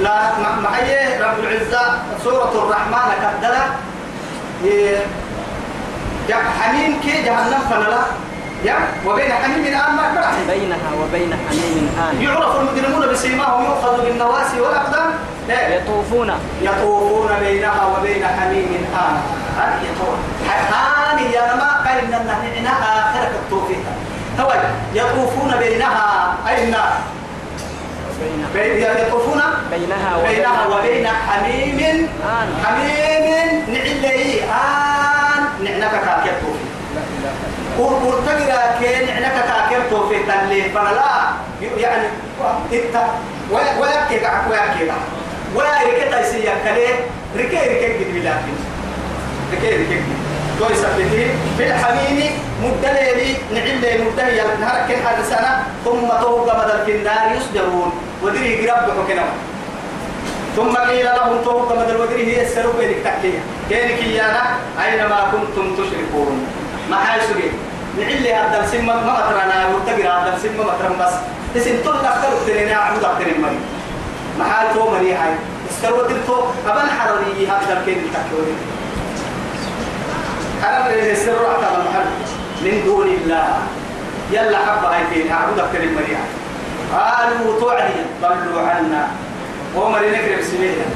لا 0.00 0.38
معي 0.62 1.18
رب 1.22 1.38
العزة 1.38 1.98
سورة 2.24 2.52
الرحمن 2.54 3.12
يا 3.42 3.64
حميم 6.60 7.00
كي 7.02 7.22
جهنم 7.22 7.60
فنلا. 7.70 8.02
يا؟ 8.64 8.76
وبين 9.06 9.32
حميم 9.32 9.64
الآن 9.64 9.92
ما 9.96 10.06
بينها 10.48 10.90
وبين 11.00 11.32
حميم 11.48 11.84
آن 11.98 12.22
يعرف 12.22 12.56
المجرمون 12.60 13.12
بسيماهم 13.12 13.64
يؤخذ 13.64 14.04
بالنواسي 14.04 14.60
والأقدام. 14.60 15.10
يطوفون. 15.48 16.30
يطوفون 16.62 17.28
بينها 17.40 17.86
وبين 17.86 18.24
حميم 18.26 18.86
آن 18.94 19.14
هاني 20.72 21.32
يا 21.32 21.54
ما 21.54 21.70
قال 21.84 21.98
إن 21.98 22.14
إنها 22.58 22.88
آخرة 23.00 23.32
التوفيق 23.42 23.84
توي 24.38 24.58
يطوفون 24.94 25.50
بينها. 25.58 26.36
أي 26.48 26.64
النار 26.64 26.92
يطوفون 29.06 29.40
بينها 29.70 30.22
بينها 30.28 30.66
وبين 30.66 31.06
حميم. 31.06 32.08
آن. 32.24 32.48
حميم 32.64 33.64
نعلي. 33.68 34.42
آن. 34.42 35.42
نعنك 35.64 35.90
كاكير 36.04 36.32
توفي. 36.42 36.66
ورتقرا 37.78 38.78
كين 38.80 39.06
نعنك 39.06 39.44
كاكير 39.48 39.80
توفي. 39.90 40.18
تنلي 40.22 40.62
فلا. 40.62 41.30
يعني 41.78 42.08
إنت 42.72 42.96
ويكي 43.50 44.24
قعك 44.24 44.50
ويكي 44.50 44.90
قعك 44.90 45.06
ويكي 45.54 46.04
تيسيا 46.10 46.54
كليه 46.64 46.94
ركي 47.36 47.56
ركي 47.56 48.04
قد 48.04 48.14
بلاكين 48.14 48.58
ركي 49.52 49.68
ركي 49.68 49.96
قد 49.96 50.20
توي 50.58 50.74
سبتي 50.74 51.26
في 51.58 51.66
الحميم 51.66 52.32
مدلي 52.62 53.36
نهار 54.60 54.88
كن 54.88 54.94
هذا 55.06 55.22
سنة 55.30 55.62
ثم 55.84 56.08
توقع 56.22 56.64
بدل 56.64 56.84
في 56.86 56.92
النار 56.96 57.36
يسجرون 57.36 57.92
ودري 58.22 58.70
قرب 58.70 59.06
كنا 59.08 59.24
ثم 60.56 60.76
قيل 60.76 61.04
لهم 61.04 61.44
توقع 61.44 61.74
بدل 61.74 61.96
ودري 61.96 62.36
هي 62.36 62.42
السلوك 62.42 62.76
بينك 62.76 62.96
تحكيها 63.04 63.40
كينك 63.68 64.02
إيانا 64.02 64.42
أينما 64.84 65.20
كنتم 65.32 65.74
تشركون؟ 65.74 66.46
ما 66.90 66.98
سجي 67.28 67.50
نعلي 67.98 68.34
هذا 68.34 68.64
السم 68.64 68.86
ما 68.86 69.18
أترنا 69.18 69.66
وتقرا 69.66 70.12
هذا 70.12 70.36
السم 70.36 70.56
ما 70.58 70.72
أترنا 70.74 71.06
بس. 71.06 71.12
تسن 71.54 71.82
تقول 71.84 71.96
أكثر 71.96 72.28
ترينا 72.46 72.74
عمود 72.74 73.04
أكثر 73.04 73.38
مري 73.42 73.58
ما 74.38 74.44
حي 74.44 74.74
تو 74.74 74.90
مري 74.90 75.12
هاي. 75.12 75.34
استوى 75.70 76.08
تو 76.26 76.44
أبن 76.66 76.90
حرري 76.90 77.46
هذا 77.46 77.80
الكين 77.80 78.02
تحكيه 78.14 78.54
أنا 80.68 80.90
اللي 80.90 81.12
السر 81.12 81.46
على 81.46 81.76
المحل. 81.76 82.10
من 82.64 82.82
دون 82.84 83.06
الله. 83.06 83.58
يلا 84.32 84.58
حبة 84.58 84.96
هاي 84.96 85.06
فين 85.14 85.32
أعبد 85.32 85.58
أكثر 85.58 85.82
المريع 85.82 86.18
قالوا 86.92 87.60
توعدي 87.60 87.92
ضلوا 88.22 88.68
عنا. 88.68 89.08
ومر 89.76 90.00
نكرم 90.00 90.42
سميها 90.50 90.86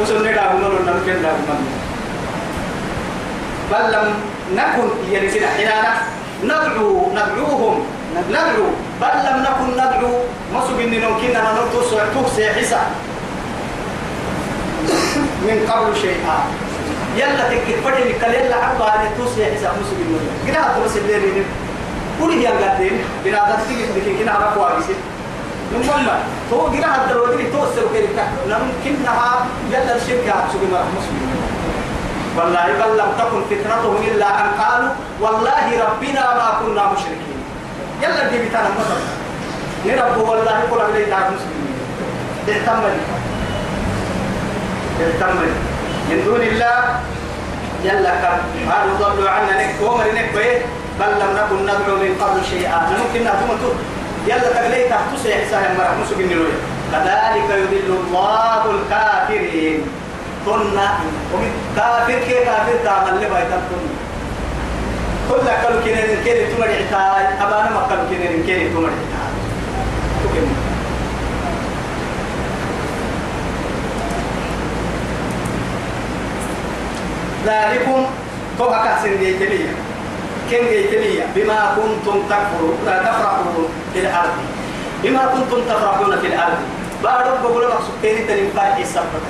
وسن 0.00 0.22
ندا 0.22 0.52
بنور 0.52 0.72
نمكن 0.86 1.22
دا 1.22 1.32
بنور 1.32 1.62
بل 3.70 3.92
لم 3.92 4.14
نكن 4.56 4.88
يرسل 5.12 5.46
حيننا 5.46 5.94
ندعو 6.44 7.10
ندعوهم 7.12 7.84
ندعو 8.30 8.66
بل 9.00 9.14
لم 9.26 9.36
نكن 9.46 9.72
ندعو 9.72 10.12
ما 10.54 10.60
سبني 10.68 10.98
نمكن 10.98 11.36
أن 11.36 11.54
نرتو 11.54 11.90
سوعتوك 11.90 12.26
سيحسا 12.36 12.80
من 15.46 15.70
قبل 15.70 15.96
شيئا 16.00 16.36
يلا 17.16 17.48
تكت 17.50 17.78
فدي 17.84 18.12
كل 18.12 18.34
يلا 18.34 18.56
عبا 18.56 18.90
حساب 19.56 19.72
مسلم 19.82 20.06
منه 20.10 20.30
كده 20.46 20.60
هذا 20.60 20.84
بس 20.84 20.96
اللي 23.96 24.18
كنا 24.18 24.32
على 24.32 24.48
كويس 24.54 24.96
نمم 25.72 26.08
تو 26.50 26.70
كده 26.72 26.86
هذا 26.86 27.12
الودي 27.12 27.50
توصل 27.50 27.86
كده 27.94 28.24
ممكن 28.46 29.02
نها 29.04 29.46
يلا 29.70 29.96
الشركة 29.96 30.32
تسوي 30.48 30.66
مرة 30.72 30.88
مسلم 30.96 31.42
والله 32.36 32.66
بل 32.80 32.98
لم 32.98 33.10
تكن 33.18 33.42
فتنتهم 33.50 33.96
إلا 34.08 34.28
أن 34.40 34.48
قالوا 34.60 34.92
والله 35.20 35.66
ربنا 35.84 36.20
ما 36.20 36.48
كنا 36.60 36.92
مشركين. 36.92 37.38
يلا 38.02 38.28
دي 38.28 38.48
بتاعنا 38.48 38.68
مصر 38.68 39.00
نربو 39.86 40.30
والله 40.30 40.62
كل 40.70 40.80
أبدا 40.80 40.98
يتعب 40.98 41.26
مسلمين. 41.32 41.74
اعتمد 42.48 42.96
اعتمد 45.00 45.52
من 46.10 46.22
دون 46.24 46.40
الله 46.40 47.00
يلا 47.84 48.10
كم. 48.22 48.70
قالوا 48.72 48.96
ضلوا 48.98 49.30
عنا 49.30 49.54
نك 49.62 49.74
ومر 49.82 50.04
نك 50.14 50.62
بل 51.00 51.12
لم 51.20 51.30
نكن 51.38 51.62
ندعو 51.62 51.96
من 51.96 52.12
قبل 52.20 52.44
شيئا. 52.50 52.78
ممكن 52.98 53.24
نهتم 53.24 53.50
يلا 54.26 54.38
تقلي 54.38 54.88
تحت 54.88 55.16
سيحسها 55.22 55.74
مرة؟ 55.78 55.96
مسك 56.02 56.20
النلوية 56.20 56.58
كذلك 56.92 57.50
يضل 57.50 57.96
الله 58.06 58.70
الكافرين. 58.70 59.82
كنا 60.46 60.88
كافر 61.76 62.18
كي 62.26 62.44
كافر 62.44 62.76
تعمل 62.84 63.20
لي 63.20 63.26
بايتم 63.30 63.62
كنا 65.28 65.62
كل 65.62 65.68
كل 65.68 65.80
كنين 65.84 66.24
كنين 66.24 66.56
تمر 66.56 66.64
عتاي 66.64 67.24
أبانا 67.40 67.70
ما 67.70 68.06
كنين 68.10 68.42
كنين 68.46 68.74
تمر 68.74 68.90
عتاي 68.90 69.32
ذلكم 77.46 78.06
توقع 78.58 78.84
كاسين 78.84 79.18
جيتلية 79.18 79.74
كن 80.52 80.68
جيتلية 80.68 81.24
بما 81.34 81.76
كنتم 81.76 82.22
تكفرون 82.30 82.76
تفرحون 82.86 83.68
في 83.94 84.00
الأرض. 84.00 84.36
بما 85.02 85.26
كنتم 85.26 85.60
تفرحون 85.68 86.20
في 86.20 86.26
الأرض. 86.26 86.58
بعد 87.04 87.24
بقول 87.42 87.62
لك 87.62 87.78
سكيني 87.88 88.20
تنفع 88.24 88.76
السبب 88.78 89.24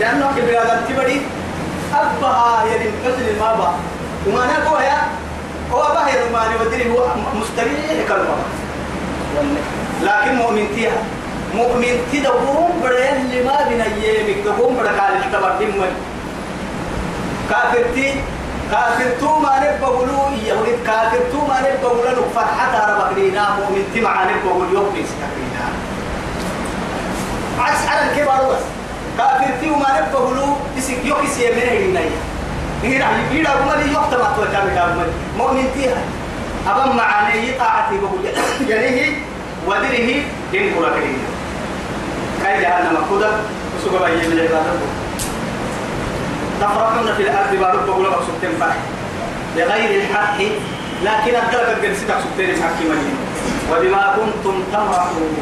لأنه 0.00 0.32
كبير 0.36 0.62
هذا 0.62 0.82
تبدي 0.88 1.20
أبها 1.94 2.64
يلي 2.64 2.90
مثل 3.06 3.40
ما 3.40 3.54
با. 3.54 3.74
وما 4.26 4.46
نقول 4.46 4.82
يا 4.82 4.98
هو 5.72 5.82
باهر 5.82 6.20
ما 6.32 6.42
نودري 6.48 6.90
هو 6.90 7.06
مستريح 7.40 8.08
كلمة. 8.08 8.36
لكن 10.02 10.34
مؤمن 10.34 10.66
فيها 10.74 10.98
مؤمن 11.54 11.94
تدقوم 12.12 12.80
برين 12.82 13.30
لما 13.32 13.68
بنا 13.68 13.86
يمك 13.86 14.44
دقوم 14.44 14.76
بركال 14.76 15.12
التبردم 15.24 15.84
كافر 17.50 17.84
تي 17.94 18.14
كافر 18.70 19.10
تو 19.20 19.38
ما 19.38 19.52
نبغلو 19.64 20.20
يهود 20.46 20.78
كافر 20.86 21.18
تو 21.32 21.46
ما 21.46 21.58
نبغلو 21.60 22.22
فرحة 22.34 22.72
ربك 22.90 23.18
لينا 23.18 23.56
مؤمن 23.58 23.84
تي 23.94 24.00
مع 24.00 24.24
نبغلو 24.24 24.64
يوم 24.74 24.88
بيستقبلنا 24.94 25.64
عكس 27.58 27.88
على 27.88 28.10
الكبار 28.10 28.40
بس 28.50 28.64
كافر 29.18 29.50
تي 29.60 29.70
وما 29.70 29.88
نبغلو 30.00 30.56
يسك 30.76 31.04
يوكس 31.04 31.38
يمين 31.38 31.96
هنا 31.96 32.00
هنا 32.84 33.06
يبيد 33.20 33.46
أبو 33.46 33.64
مالي 33.68 33.92
يوقت 33.92 34.14
ما 34.14 34.32
توجه 34.36 34.84
أبو 34.84 34.98
مالي 34.98 35.12
مؤمن 35.38 35.66
تيها. 35.74 36.02
أبا 36.66 36.92
معاني 36.92 37.52
طاعتي 37.58 37.98
بقول 37.98 38.24
يليه 38.68 39.12
ودره 39.66 40.22
إن 40.54 40.74
كل 40.74 40.86
كريم 40.94 41.18
كاي 42.42 42.60
جهنم 42.60 42.96
وسوق 43.12 44.06
بيجي 44.06 44.28
من 44.28 44.32
العبادة 44.32 44.72
تفرحون 46.60 47.06
في 47.16 47.22
الأرض 47.22 47.56
بارك 47.60 47.82
بقول 47.86 48.04
لك 48.04 48.12
سبتين 48.26 48.58
فرح. 48.60 48.76
بغير 49.56 50.00
الحق 50.00 50.38
لكن 51.04 51.34
أدرك 51.36 51.76
الجنسية 51.76 52.14
سبتين 52.24 52.62
حكي 52.62 52.84
مدين 52.90 53.16
وبما 53.70 54.16
كنتم 54.16 54.62
تمرحون. 54.72 55.36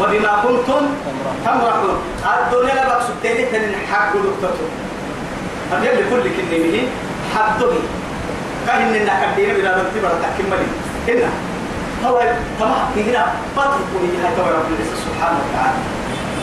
وبما 0.00 0.32
كنتم 0.42 0.86
تمرحون. 1.44 1.98
الدنيا 2.24 2.74
لبك 2.74 3.00
سبتين 3.08 3.52
تنين 3.52 3.74
حق 3.92 4.12
دكتور. 4.12 4.68
أبي 5.72 5.86
لكل 5.86 6.22
كلمة 6.50 6.82
حدوه 7.34 7.74
كاين 8.66 8.94
إن 8.94 9.10
كدينا 9.20 9.52
بلا 9.52 9.82
نتي 9.82 10.00
برا 10.02 10.18
تحكي 10.22 10.42
مدين 10.42 10.72
هنا 11.08 11.30
هو 12.04 12.20
تمام 12.60 12.86
هنا 12.96 13.26
بطل 13.56 13.80
كوني 13.92 14.08
هاي 14.22 14.32
تبع 14.36 14.48
رب 14.48 14.70
سبحانه 15.04 15.38
وتعالى. 15.44 15.78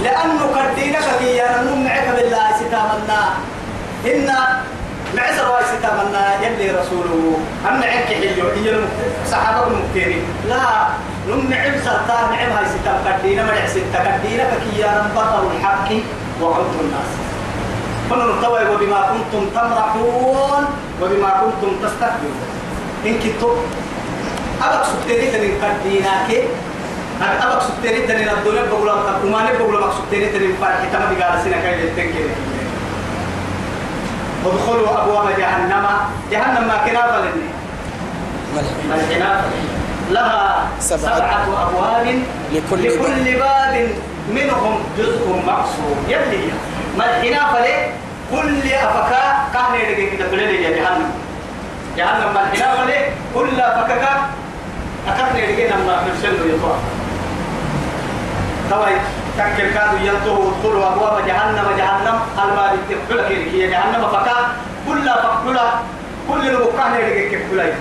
لأنه 0.03 0.41
كدينك 0.55 1.05
كي 1.19 1.35
يا 1.35 1.63
نمعك 1.63 2.07
بالله 2.15 2.47
ستامنا. 2.59 3.21
إن 4.05 4.29
معسر 5.17 5.51
واي 5.51 5.63
ستامنا 5.65 6.23
يلي 6.43 6.71
رسوله. 6.71 7.39
أم 7.67 7.75
نعك 7.81 8.05
حلو 8.05 8.47
هي 8.55 8.75
صحابة 9.31 9.67
المكتيرين 9.67 10.23
لا 10.49 10.61
نمعب 11.27 11.73
سرطان 11.85 12.25
نعم 12.31 12.51
هاي 12.57 12.65
ستام 12.65 12.97
كدينا 13.05 13.43
مرع 13.45 13.67
ستة 13.67 13.99
كدينا 14.05 14.43
كيانا 14.63 15.09
بطل 15.15 15.43
الحق 15.51 15.89
وعد 16.41 16.73
الناس. 16.79 17.11
فنرتوي 18.09 18.65
وبما 18.69 18.99
كنتم 19.11 19.43
تمرحون 19.55 20.63
وبما 21.01 21.29
كنتم 21.41 21.71
تستكبرون. 21.83 22.37
إن 23.05 23.19
كنتم 23.23 23.55
أبك 24.63 24.85
سبتيني 24.85 25.31
تنين 25.31 25.53
كدينا 25.61 26.13
كي 26.27 26.43
أبك 27.21 27.61
سبتيني 27.61 28.07
تنين 28.07 28.29
الدنيا 28.29 28.63
بقول 28.63 28.87
لك 28.87 28.95
وما 29.23 29.39
نبغى 29.43 29.77
لك 29.77 29.93
سبتيني 29.97 30.25
تنين 30.25 30.55
فرح 30.61 30.79
تما 30.93 31.05
بقال 31.11 31.41
سنة 31.43 31.57
كاي 31.61 31.75
للتنكير. 31.81 32.29
ادخلوا 34.45 35.03
أبواب 35.03 35.37
جهنم. 35.37 35.85
جهنم 36.31 36.67
ما 36.67 36.77
كنا 36.85 37.01
فلني 37.11 37.49
ملحنا 38.89 39.41
لها 40.09 40.67
سبعة. 40.79 41.15
سبعة, 41.15 41.43
أبواب. 41.69 42.19
لكل 42.53 42.83
لكل 42.83 43.39
باب 43.39 43.89
منهم 44.29 44.79
جزء 44.97 45.41
مقصود. 45.47 45.97
يلي 46.07 46.37
هي. 46.37 46.51
ملحنا 46.97 47.53
فلي 47.53 47.89
كل 48.31 48.73
أفكا 48.73 49.23
كان 49.53 49.75
يدقي 49.79 50.17
كده 50.17 50.27
بلدي 50.27 50.57
جهنم. 50.63 51.11
جهنم 51.97 52.33
ملحنا 52.33 52.75
فلي 52.75 52.99
كل 53.35 53.59
أفكا 53.61 54.29
أكثر 55.07 55.37
يدقي 55.37 55.69
نما 55.69 56.03
نرسل 56.07 56.49
يطوع 56.49 56.75
طبعا. 58.71 59.24
تكل 59.37 59.73
كادوا 59.73 59.99
ينتهوا 59.99 60.51
ادخلوا 60.51 60.87
أبواب 60.87 61.27
جهنم 61.27 61.67
جهنم 61.77 62.19
المال 62.43 62.79
تقبل 62.89 63.27
كيرك 63.27 63.47
هي 63.53 63.67
جهنم 63.67 64.07
فكا 64.07 64.35
كل 64.87 65.09
فكلا 65.09 65.67
كل 66.29 66.47
المكان 66.47 66.93
يدقي 66.95 67.29
كبلي 67.29 67.73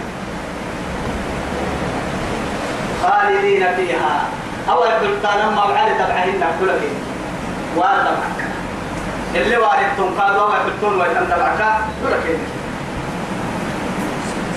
خالدين 3.02 3.66
فيها. 3.76 4.22
أول 4.70 4.88
بلتان 5.00 5.54
ما 5.54 5.66
بعد 5.66 5.88
تبعهن 5.98 6.44
كل 6.60 6.66
كيرك 6.66 7.02
وارد 7.76 8.04
معك 8.04 8.40
اللي 9.34 9.56
واردتم 9.56 10.20
قالوا 10.20 10.42
أول 10.42 10.56
بلتون 10.66 11.00
ويتم 11.00 11.24
تبعك 11.24 11.60
كل 12.02 12.14
كيرك 12.24 12.40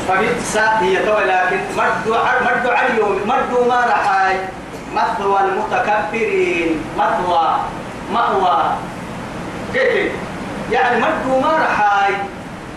فبئس 0.07 0.57
هي 0.57 0.97
لكن 0.97 1.59
مردو 1.77 2.15
مردو 2.45 2.69
على 2.69 2.87
اليوم 2.87 3.19
مردو 3.25 3.69
ما 3.69 3.85
رحاي. 3.85 4.37
مثوى 4.95 5.39
المتكبرين 5.39 6.79
مثوى 6.97 7.55
مأوى. 8.13 8.63
كيف؟ 9.73 10.11
يعني 10.71 11.01
مردو 11.01 11.39
ما 11.39 11.53
رحاي. 11.57 12.13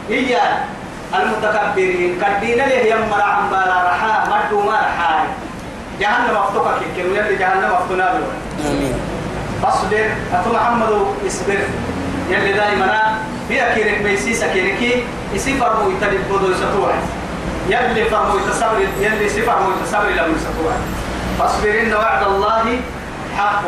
هي 0.08 0.38
المتكبرين. 1.14 2.18
كدينا 2.22 2.62
له 2.62 2.74
يمر 2.74 3.22
عن 3.22 3.50
بالا 3.50 3.76
رحا 3.90 4.28
مردو 4.30 4.60
ما 4.62 4.74
رحاي. 4.74 5.24
جهنم 6.00 6.32
مفتوحة 6.32 6.78
كيكيرو 6.78 7.14
يلي 7.14 7.36
جهنم 7.36 7.70
مفتونا 7.74 8.12
بلو 8.12 8.26
فاصبر 9.62 10.10
أتو 10.34 10.52
محمد 10.52 11.06
اصبر 11.26 11.58
يلي 12.30 12.52
دائما 12.52 13.18
في 13.48 13.66
أكيرك 13.66 14.02
بيسيس 14.02 14.42
أكيركي 14.42 15.04
يسي 15.34 15.54
فرمو 15.58 15.90
يتلب 15.90 16.20
بدو 16.30 16.50
يسطوع 16.50 16.92
يلي 17.68 18.04
فرمو 18.04 18.38
يتصبر 18.38 18.80
يلي 19.00 19.28
سي 19.28 19.42
فرمو 19.42 19.70
يتصبر 19.70 20.08
لم 20.08 20.34
يسطوع 20.36 20.72
فاصبر 21.40 21.72
إن 21.80 21.92
وعد 21.94 22.22
الله 22.22 22.64
حق. 23.38 23.64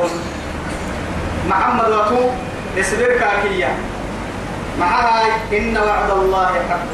محمد 1.48 1.88
وتو 1.88 2.20
اصبر 2.80 3.10
كاكية 3.16 3.72
مع 4.80 4.86
هاي 4.86 5.32
إن 5.56 5.72
وعد 5.72 6.10
الله 6.10 6.52
حق. 6.68 6.92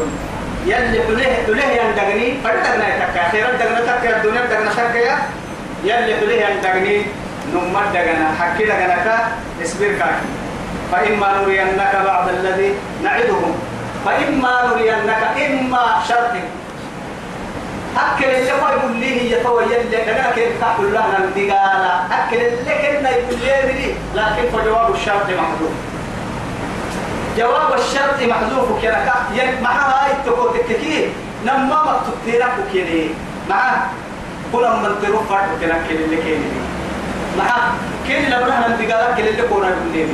يلي 0.66 0.98
حليه 1.02 1.34
حليه 1.46 1.70
يندغني 1.82 2.26
فردغنا 2.44 2.86
يتكا. 2.94 3.22
خيرا 3.34 3.50
دغنا 3.58 3.80
تكا 3.80 4.16
الدنيا 4.16 4.46
دغنا 4.46 4.70
تكا 4.70 5.18
يلي 5.84 6.12
حليه 6.22 6.46
يندغني 6.46 6.96
نمت 7.54 7.86
دغنا 7.94 8.26
حكي 8.38 8.64
دغنا 8.70 8.96
كا 9.02 9.16
اصبر 9.62 9.90
كاكي 9.98 10.26
فإما 10.92 11.28
نرينك 11.42 11.94
بعض 12.06 12.28
الذي 12.28 12.70
نعدهم. 13.02 13.52
فإما 14.06 14.52
نرينك 14.70 15.22
إما 15.42 15.82
شرط. 16.08 16.34
أكل 17.98 18.24
اللي 18.24 18.52
هو 18.52 18.68
يقول 18.68 18.96
لي 18.96 19.20
هي 19.20 19.42
تو 19.42 19.60
يلي 19.60 20.10
أنا 20.12 20.30
كيف 20.34 20.60
تقول 20.60 20.90
لنا 20.90 21.18
الدجالة 21.18 22.06
أكل 22.12 22.36
اللي 22.36 22.74
كنا 22.98 23.10
يقول 23.10 23.38
لي 23.44 23.72
لي 23.72 23.94
لكن 24.14 24.58
فجواب 24.58 24.94
الشرط 24.94 25.26
محذوف. 25.26 25.72
جواب 27.38 27.72
الشرط 27.78 28.22
محذوف 28.22 28.82
كنا 28.82 29.14
ين 29.34 29.62
مع 29.62 29.72
هاي 29.72 30.12
تقول 30.26 30.58
تككي 30.58 31.08
نما 31.46 31.82
مكتوب 31.82 32.14
تيرك 32.26 32.52
وكيني 32.68 33.08
مع 33.50 33.76
كل 34.52 34.60
من 34.62 34.94
تروح 35.02 35.22
فرق 35.28 35.48
كنا 35.60 35.78
كل 35.88 35.94
اللي 35.94 36.16
كيني. 36.16 36.50
مع 37.38 37.56
كل 38.08 38.14
اللي 38.14 38.36
بنا 38.44 38.66
الدجالة 38.66 39.14
كل 39.16 39.28
اللي 39.28 39.42
كنا 39.42 39.68
يقول 39.68 39.92
لي 39.94 40.06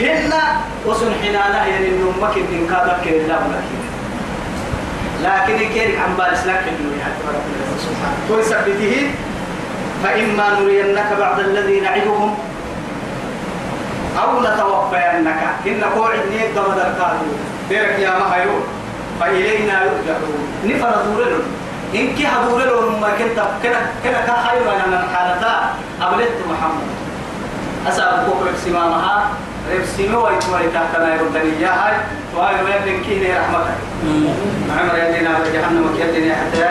هن 0.00 0.32
وسن 0.86 1.12
حنانا 1.22 1.66
يعني 1.66 1.88
ما 2.20 2.28
كنت 2.28 2.50
إنكارك 2.52 2.96
كل 3.04 3.10
اللي 3.10 3.26
بنا 3.26 3.62
لكن 5.24 5.58
كيرك 5.74 5.98
عن 5.98 6.16
بالس 6.16 6.46
لك 6.46 6.64
ويثبته 8.30 9.10
فإما 10.04 10.60
نرينك 10.60 11.08
بعض 11.20 11.40
الذي 11.40 11.80
نعدهم 11.80 12.34
أو 14.22 14.40
نتوفينك. 14.40 15.40
إن 15.66 15.84
قوعد 15.96 16.20
نيك 16.30 16.50
دم 16.56 16.68
دركاتو 16.76 17.26
ديرك 17.68 17.98
يا 17.98 18.18
مهيو. 18.18 18.56
فإلينا 19.20 19.74
يرجعون. 19.84 20.40
نفر 20.64 20.94
دور 21.04 21.32
إن 21.94 22.14
كي 22.14 22.26
لهم 22.68 23.00
ما 23.00 23.08
كنت 23.18 23.38
كنا 23.62 23.80
كنا 24.04 24.20
كخير 24.28 24.62
أنا 24.74 24.86
من 24.86 25.02
حالتا. 25.14 25.54
أبلت 26.02 26.36
محمد. 26.50 26.88
أسأل 27.88 28.26
بكرة 28.26 28.52
سمامها. 28.64 29.28
ربسيمو 29.72 30.18
ويتوالي 30.26 30.68
تحتنا 30.74 31.14
يردني 31.14 31.62
يا 31.62 31.68
هاي 31.68 31.96
وهاي 32.34 32.54
ويبن 32.64 33.02
كيني 33.04 33.28
رحمتك 33.38 33.78
عمر 34.78 34.94
يدينا 34.98 35.38
بجهنم 35.38 35.84
وكيدنا 35.86 36.34
حتى 36.34 36.68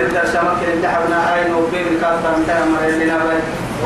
الدرس 0.00 0.34
مكة 0.36 0.72
اللي 0.74 0.88
حبنا 0.88 1.18
هاي 1.34 1.50
نوبين 1.50 1.86
الكافة 1.94 2.28
متى 2.38 2.52
أمر 2.52 2.78
يدينا 2.88 3.16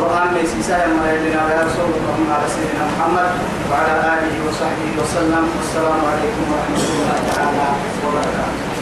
قرآن 0.00 0.28
ميسيسا 0.34 0.76
أمر 0.84 1.04
يدينا 1.14 1.40
رسول 1.66 1.88
الله. 1.96 2.34
على 2.34 2.46
سيدنا 2.54 2.84
محمد 2.92 3.30
وعلى 3.70 3.94
آله 4.14 4.34
وصحبه 4.48 4.90
وسلم 5.02 5.44
والسلام 5.56 6.00
عليكم 6.12 6.44
ورحمة 6.52 6.82
الله 6.90 7.18
تعالى 7.34 7.68
وبركاته 8.04 8.73